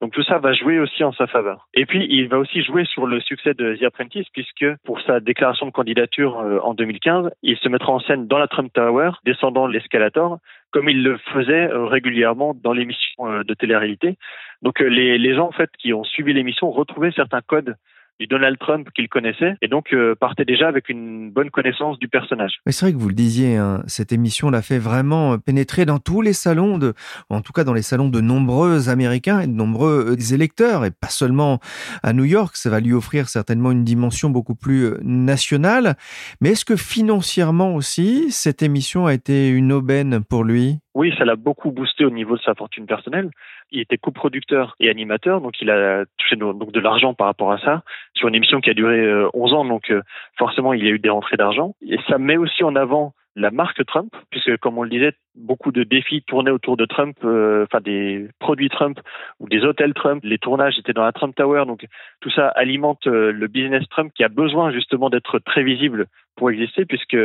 Donc 0.00 0.12
tout 0.12 0.22
ça 0.22 0.38
va 0.38 0.54
jouer 0.54 0.80
aussi 0.80 1.04
en 1.04 1.12
sa 1.12 1.26
faveur. 1.26 1.68
Et 1.74 1.84
puis 1.84 2.06
il 2.08 2.26
va 2.28 2.38
aussi 2.38 2.62
jouer 2.62 2.86
sur 2.86 3.06
le 3.06 3.20
succès 3.20 3.52
de 3.52 3.76
The 3.76 3.82
Apprentice 3.82 4.26
puisque 4.32 4.64
pour 4.84 4.98
sa 5.02 5.20
déclaration 5.20 5.66
de 5.66 5.70
candidature 5.70 6.38
en 6.64 6.72
2015, 6.72 7.30
il 7.42 7.58
se 7.58 7.68
mettra 7.68 7.92
en 7.92 8.00
scène 8.00 8.26
dans 8.26 8.38
la 8.38 8.48
Trump 8.48 8.72
Tower, 8.72 9.10
descendant 9.26 9.66
l'escalator, 9.66 10.38
comme 10.70 10.88
il 10.88 11.02
le 11.02 11.18
faisait 11.32 11.70
euh, 11.70 11.86
régulièrement 11.86 12.54
dans 12.54 12.72
l'émission 12.72 13.26
euh, 13.26 13.42
de 13.44 13.54
télé-réalité. 13.54 14.16
Donc 14.62 14.80
euh, 14.80 14.86
les, 14.86 15.18
les 15.18 15.34
gens 15.34 15.48
en 15.48 15.52
fait 15.52 15.70
qui 15.78 15.92
ont 15.92 16.04
suivi 16.04 16.32
l'émission 16.32 16.70
retrouvaient 16.70 17.12
certains 17.12 17.40
codes 17.40 17.76
du 18.20 18.26
Donald 18.26 18.58
Trump 18.58 18.88
qu'il 18.94 19.08
connaissait 19.08 19.54
et 19.62 19.68
donc 19.68 19.92
euh, 19.92 20.14
partait 20.14 20.44
déjà 20.44 20.68
avec 20.68 20.90
une 20.90 21.30
bonne 21.30 21.50
connaissance 21.50 21.98
du 21.98 22.06
personnage. 22.06 22.60
c'est 22.66 22.84
vrai 22.84 22.92
que 22.92 22.98
vous 22.98 23.08
le 23.08 23.14
disiez, 23.14 23.56
hein, 23.56 23.82
cette 23.86 24.12
émission 24.12 24.50
l'a 24.50 24.62
fait 24.62 24.78
vraiment 24.78 25.38
pénétrer 25.38 25.86
dans 25.86 25.98
tous 25.98 26.20
les 26.20 26.34
salons, 26.34 26.76
de, 26.76 26.92
en 27.30 27.40
tout 27.40 27.52
cas 27.52 27.64
dans 27.64 27.72
les 27.72 27.82
salons 27.82 28.08
de 28.08 28.20
nombreux 28.20 28.90
Américains 28.90 29.40
et 29.40 29.46
de 29.46 29.52
nombreux 29.52 30.16
euh, 30.18 30.34
électeurs, 30.34 30.84
et 30.84 30.90
pas 30.90 31.08
seulement 31.08 31.60
à 32.02 32.12
New 32.12 32.24
York. 32.24 32.56
Ça 32.56 32.68
va 32.68 32.80
lui 32.80 32.92
offrir 32.92 33.28
certainement 33.28 33.72
une 33.72 33.84
dimension 33.84 34.28
beaucoup 34.28 34.54
plus 34.54 34.84
euh, 34.84 35.00
nationale. 35.02 35.96
Mais 36.40 36.50
est-ce 36.50 36.66
que 36.66 36.76
financièrement 36.76 37.74
aussi, 37.74 38.30
cette 38.30 38.62
émission 38.62 39.06
a 39.06 39.14
été 39.14 39.48
une 39.48 39.72
aubaine 39.72 40.22
pour 40.22 40.44
lui? 40.44 40.78
Oui, 40.94 41.14
ça 41.16 41.24
l'a 41.24 41.36
beaucoup 41.36 41.70
boosté 41.70 42.04
au 42.04 42.10
niveau 42.10 42.36
de 42.36 42.42
sa 42.42 42.54
fortune 42.54 42.86
personnelle. 42.86 43.30
Il 43.70 43.80
était 43.80 43.96
coproducteur 43.96 44.74
et 44.80 44.90
animateur, 44.90 45.40
donc 45.40 45.60
il 45.60 45.70
a 45.70 46.04
touché 46.18 46.34
donc 46.36 46.72
de 46.72 46.80
l'argent 46.80 47.14
par 47.14 47.28
rapport 47.28 47.52
à 47.52 47.58
ça 47.58 47.82
sur 48.14 48.26
une 48.28 48.34
émission 48.34 48.60
qui 48.60 48.70
a 48.70 48.74
duré 48.74 49.08
11 49.32 49.52
euh, 49.52 49.56
ans, 49.56 49.64
donc 49.64 49.90
euh, 49.90 50.02
forcément 50.36 50.72
il 50.72 50.84
y 50.84 50.88
a 50.88 50.90
eu 50.90 50.98
des 50.98 51.08
rentrées 51.08 51.36
d'argent. 51.36 51.76
Et 51.86 51.96
ça 52.08 52.18
met 52.18 52.36
aussi 52.36 52.64
en 52.64 52.74
avant 52.74 53.14
la 53.36 53.52
marque 53.52 53.86
Trump, 53.86 54.12
puisque 54.30 54.56
comme 54.56 54.78
on 54.78 54.82
le 54.82 54.90
disait, 54.90 55.12
beaucoup 55.36 55.70
de 55.70 55.84
défis 55.84 56.24
tournaient 56.26 56.50
autour 56.50 56.76
de 56.76 56.84
Trump, 56.86 57.16
euh, 57.22 57.64
enfin 57.64 57.80
des 57.80 58.26
produits 58.40 58.68
Trump 58.68 58.98
ou 59.38 59.48
des 59.48 59.62
hôtels 59.62 59.94
Trump. 59.94 60.20
Les 60.24 60.38
tournages 60.38 60.76
étaient 60.76 60.92
dans 60.92 61.04
la 61.04 61.12
Trump 61.12 61.36
Tower, 61.36 61.66
donc 61.66 61.86
tout 62.20 62.30
ça 62.30 62.48
alimente 62.48 63.06
le 63.06 63.46
business 63.46 63.84
Trump 63.90 64.12
qui 64.12 64.24
a 64.24 64.28
besoin 64.28 64.72
justement 64.72 65.08
d'être 65.08 65.38
très 65.38 65.62
visible 65.62 66.06
pour 66.34 66.50
exister, 66.50 66.84
puisque 66.84 67.16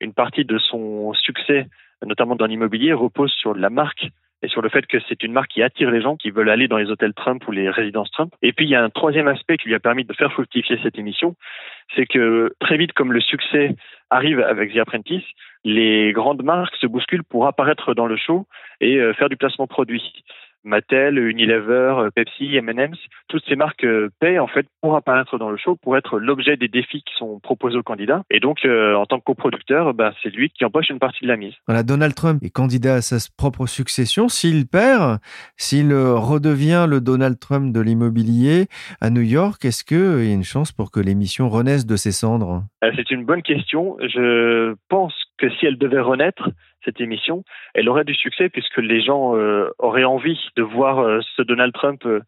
une 0.00 0.14
partie 0.14 0.44
de 0.44 0.58
son 0.58 1.12
succès 1.14 1.66
notamment 2.04 2.36
dans 2.36 2.46
l'immobilier, 2.46 2.92
repose 2.92 3.32
sur 3.32 3.54
la 3.54 3.70
marque 3.70 4.08
et 4.42 4.48
sur 4.48 4.62
le 4.62 4.68
fait 4.68 4.86
que 4.86 4.98
c'est 5.08 5.22
une 5.22 5.32
marque 5.32 5.50
qui 5.50 5.62
attire 5.62 5.90
les 5.90 6.00
gens 6.00 6.16
qui 6.16 6.30
veulent 6.30 6.48
aller 6.48 6.66
dans 6.66 6.78
les 6.78 6.90
hôtels 6.90 7.12
Trump 7.12 7.46
ou 7.46 7.52
les 7.52 7.68
résidences 7.68 8.10
Trump. 8.10 8.32
Et 8.42 8.52
puis 8.52 8.66
il 8.66 8.70
y 8.70 8.74
a 8.74 8.82
un 8.82 8.90
troisième 8.90 9.28
aspect 9.28 9.58
qui 9.58 9.68
lui 9.68 9.74
a 9.74 9.80
permis 9.80 10.04
de 10.04 10.12
faire 10.14 10.32
fructifier 10.32 10.78
cette 10.82 10.98
émission, 10.98 11.36
c'est 11.94 12.06
que 12.06 12.54
très 12.60 12.76
vite, 12.76 12.92
comme 12.92 13.12
le 13.12 13.20
succès 13.20 13.74
arrive 14.08 14.40
avec 14.40 14.72
The 14.72 14.78
Apprentice, 14.78 15.24
les 15.64 16.12
grandes 16.12 16.42
marques 16.42 16.76
se 16.76 16.86
bousculent 16.86 17.24
pour 17.24 17.46
apparaître 17.46 17.94
dans 17.94 18.06
le 18.06 18.16
show 18.16 18.46
et 18.80 18.96
euh, 18.96 19.12
faire 19.12 19.28
du 19.28 19.36
placement 19.36 19.66
produit. 19.66 20.24
Mattel, 20.64 21.18
Unilever, 21.18 22.08
Pepsi, 22.14 22.56
M&M's, 22.56 22.98
toutes 23.28 23.44
ces 23.48 23.56
marques 23.56 23.84
euh, 23.84 24.10
paient 24.20 24.38
en 24.38 24.46
fait 24.46 24.66
pour 24.80 24.96
apparaître 24.96 25.38
dans 25.38 25.50
le 25.50 25.56
show, 25.56 25.76
pour 25.76 25.96
être 25.96 26.18
l'objet 26.18 26.56
des 26.56 26.68
défis 26.68 27.02
qui 27.02 27.14
sont 27.16 27.38
proposés 27.40 27.78
aux 27.78 27.82
candidats. 27.82 28.22
Et 28.30 28.40
donc, 28.40 28.64
euh, 28.64 28.94
en 28.94 29.06
tant 29.06 29.18
que 29.18 29.24
coproducteur, 29.24 29.94
bah, 29.94 30.12
c'est 30.22 30.30
lui 30.30 30.50
qui 30.50 30.64
empoche 30.64 30.90
une 30.90 30.98
partie 30.98 31.22
de 31.22 31.28
la 31.28 31.36
mise. 31.36 31.54
Voilà, 31.66 31.82
Donald 31.82 32.14
Trump 32.14 32.42
est 32.42 32.50
candidat 32.50 32.96
à 32.96 33.00
sa 33.00 33.16
propre 33.36 33.66
succession. 33.66 34.28
S'il 34.28 34.66
perd, 34.66 35.18
s'il 35.56 35.92
euh, 35.92 36.14
redevient 36.16 36.86
le 36.88 37.00
Donald 37.00 37.38
Trump 37.38 37.72
de 37.72 37.80
l'immobilier 37.80 38.66
à 39.00 39.10
New 39.10 39.22
York, 39.22 39.64
est-ce 39.64 39.84
qu'il 39.84 40.26
y 40.26 40.30
a 40.30 40.34
une 40.34 40.44
chance 40.44 40.72
pour 40.72 40.90
que 40.90 41.00
l'émission 41.00 41.48
renaisse 41.48 41.86
de 41.86 41.96
ses 41.96 42.12
cendres? 42.12 42.64
C'est 42.82 43.10
une 43.10 43.24
bonne 43.24 43.42
question. 43.42 43.96
Je 44.00 44.74
pense 44.88 45.14
que 45.40 45.50
si 45.50 45.66
elle 45.66 45.78
devait 45.78 46.00
renaître, 46.00 46.50
cette 46.84 47.00
émission, 47.00 47.44
elle 47.74 47.88
aurait 47.88 48.04
du 48.04 48.14
succès 48.14 48.48
puisque 48.48 48.78
les 48.78 49.02
gens 49.02 49.36
euh, 49.36 49.68
auraient 49.78 50.04
envie 50.04 50.38
de 50.56 50.62
voir 50.62 51.00
euh, 51.00 51.20
ce 51.36 51.42
Donald 51.42 51.72
Trump 51.72 52.02
euh, 52.06 52.20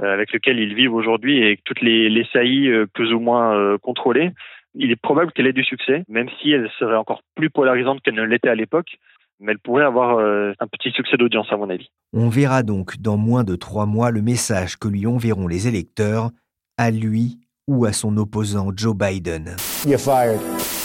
avec 0.00 0.32
lequel 0.32 0.58
ils 0.60 0.74
vivent 0.74 0.94
aujourd'hui 0.94 1.42
et 1.42 1.58
toutes 1.64 1.80
les, 1.80 2.08
les 2.08 2.24
saillies 2.32 2.70
plus 2.94 3.12
ou 3.12 3.18
moins 3.18 3.76
contrôlées. 3.78 4.30
Il 4.74 4.92
est 4.92 5.00
probable 5.00 5.32
qu'elle 5.32 5.48
ait 5.48 5.52
du 5.52 5.64
succès, 5.64 6.04
même 6.08 6.28
si 6.40 6.52
elle 6.52 6.70
serait 6.78 6.94
encore 6.94 7.22
plus 7.34 7.50
polarisante 7.50 8.00
qu'elle 8.02 8.14
ne 8.14 8.22
l'était 8.22 8.48
à 8.48 8.54
l'époque 8.54 8.96
mais 9.40 9.52
elle 9.52 9.58
pourrait 9.60 9.84
avoir 9.84 10.18
un 10.18 10.66
petit 10.66 10.90
succès 10.90 11.16
d'audience 11.16 11.46
à 11.52 11.56
mon 11.56 11.70
avis. 11.70 11.88
On 12.12 12.28
verra 12.28 12.64
donc 12.64 13.00
dans 13.00 13.16
moins 13.16 13.44
de 13.44 13.54
trois 13.54 13.86
mois 13.86 14.10
le 14.10 14.20
message 14.20 14.76
que 14.76 14.88
lui 14.88 15.06
enverront 15.06 15.46
les 15.46 15.68
électeurs, 15.68 16.30
à 16.76 16.90
lui 16.90 17.38
ou 17.68 17.84
à 17.84 17.92
son 17.92 18.16
opposant 18.16 18.70
Joe 18.74 18.96
Biden. 18.96 19.54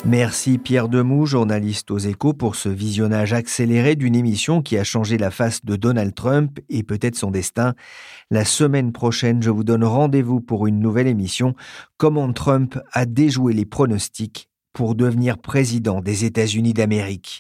Merci 0.06 0.58
Pierre 0.60 0.90
Demou, 0.90 1.26
journaliste 1.26 1.90
aux 1.90 1.98
échos, 1.98 2.34
pour 2.34 2.56
ce 2.56 2.70
visionnage 2.70 3.34
accéléré 3.34 3.96
d'une 3.96 4.16
émission 4.16 4.62
qui 4.62 4.78
a 4.78 4.84
changé 4.84 5.18
la 5.18 5.32
face 5.32 5.66
de 5.66 5.76
Donald 5.76 6.14
Trump 6.14 6.60
et 6.70 6.84
peut-être 6.84 7.16
son 7.16 7.32
destin. 7.32 7.74
La 8.30 8.46
semaine 8.46 8.92
prochaine, 8.92 9.42
je 9.42 9.50
vous 9.50 9.64
donne 9.64 9.84
rendez-vous 9.84 10.42
pour 10.42 10.68
une 10.68 10.80
nouvelle 10.80 11.08
émission. 11.08 11.56
Comment 11.98 12.32
Trump 12.34 12.78
a 12.92 13.06
déjoué 13.06 13.54
les 13.54 13.66
pronostics 13.66 14.50
pour 14.74 14.96
devenir 14.96 15.38
président 15.38 16.02
des 16.02 16.26
États-Unis 16.26 16.74
d'Amérique. 16.74 17.40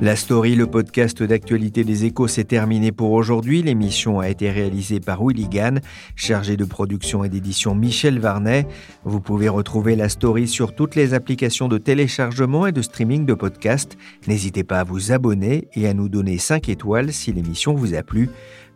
La 0.00 0.16
story, 0.16 0.54
le 0.54 0.66
podcast 0.66 1.22
d'actualité 1.22 1.84
des 1.84 2.04
échos, 2.04 2.28
s'est 2.28 2.44
terminé 2.44 2.92
pour 2.92 3.12
aujourd'hui. 3.12 3.62
L'émission 3.62 4.20
a 4.20 4.28
été 4.28 4.50
réalisée 4.50 5.00
par 5.00 5.24
Willy 5.24 5.48
Gann, 5.48 5.80
chargé 6.14 6.56
de 6.56 6.64
production 6.64 7.24
et 7.24 7.28
d'édition 7.28 7.74
Michel 7.74 8.18
Varnet. 8.18 8.66
Vous 9.04 9.20
pouvez 9.20 9.48
retrouver 9.48 9.96
la 9.96 10.08
story 10.08 10.46
sur 10.46 10.74
toutes 10.74 10.94
les 10.94 11.14
applications 11.14 11.68
de 11.68 11.78
téléchargement 11.78 12.66
et 12.66 12.72
de 12.72 12.82
streaming 12.82 13.24
de 13.24 13.34
podcasts. 13.34 13.96
N'hésitez 14.26 14.64
pas 14.64 14.80
à 14.80 14.84
vous 14.84 15.12
abonner 15.12 15.68
et 15.74 15.86
à 15.86 15.94
nous 15.94 16.08
donner 16.08 16.38
5 16.38 16.68
étoiles 16.68 17.12
si 17.12 17.32
l'émission 17.32 17.74
vous 17.74 17.94
a 17.94 18.02
plu. 18.02 18.28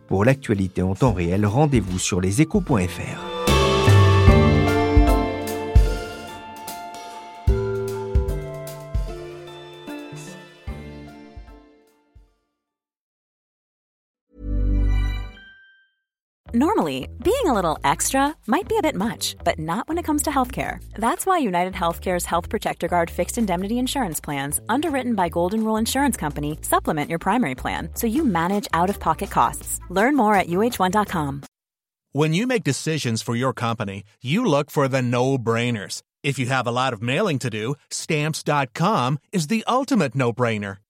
Pour 0.07 0.25
l'actualité 0.25 0.81
en 0.81 0.95
temps 0.95 1.13
réel, 1.13 1.45
rendez-vous 1.45 1.99
sur 1.99 2.21
leséchos.fr. 2.21 3.48
Normally, 16.53 17.07
being 17.21 17.45
a 17.45 17.53
little 17.53 17.77
extra 17.83 18.35
might 18.47 18.67
be 18.67 18.75
a 18.75 18.81
bit 18.81 18.95
much, 18.95 19.35
but 19.43 19.59
not 19.59 19.87
when 19.87 19.99
it 19.99 20.03
comes 20.03 20.23
to 20.23 20.31
healthcare. 20.31 20.83
That's 20.95 21.23
why 21.23 21.37
United 21.37 21.73
Healthcare's 21.73 22.25
Health 22.25 22.49
Protector 22.49 22.87
Guard 22.87 23.11
fixed 23.11 23.37
indemnity 23.37 23.77
insurance 23.77 24.19
plans, 24.19 24.59
underwritten 24.67 25.13
by 25.13 25.29
Golden 25.29 25.63
Rule 25.63 25.77
Insurance 25.77 26.17
Company, 26.17 26.57
supplement 26.61 27.07
your 27.07 27.19
primary 27.19 27.53
plan 27.53 27.89
so 27.93 28.07
you 28.07 28.25
manage 28.25 28.67
out 28.73 28.89
of 28.89 28.99
pocket 28.99 29.29
costs. 29.29 29.79
Learn 29.89 30.15
more 30.15 30.33
at 30.33 30.47
uh1.com. 30.47 31.43
When 32.13 32.33
you 32.33 32.47
make 32.47 32.63
decisions 32.63 33.21
for 33.21 33.35
your 33.35 33.53
company, 33.53 34.03
you 34.19 34.43
look 34.43 34.71
for 34.71 34.87
the 34.87 35.03
no 35.03 35.37
brainers. 35.37 36.01
If 36.23 36.39
you 36.39 36.47
have 36.47 36.65
a 36.65 36.71
lot 36.71 36.93
of 36.93 37.03
mailing 37.03 37.37
to 37.39 37.51
do, 37.51 37.75
stamps.com 37.91 39.19
is 39.31 39.45
the 39.47 39.63
ultimate 39.67 40.15
no 40.15 40.33
brainer. 40.33 40.77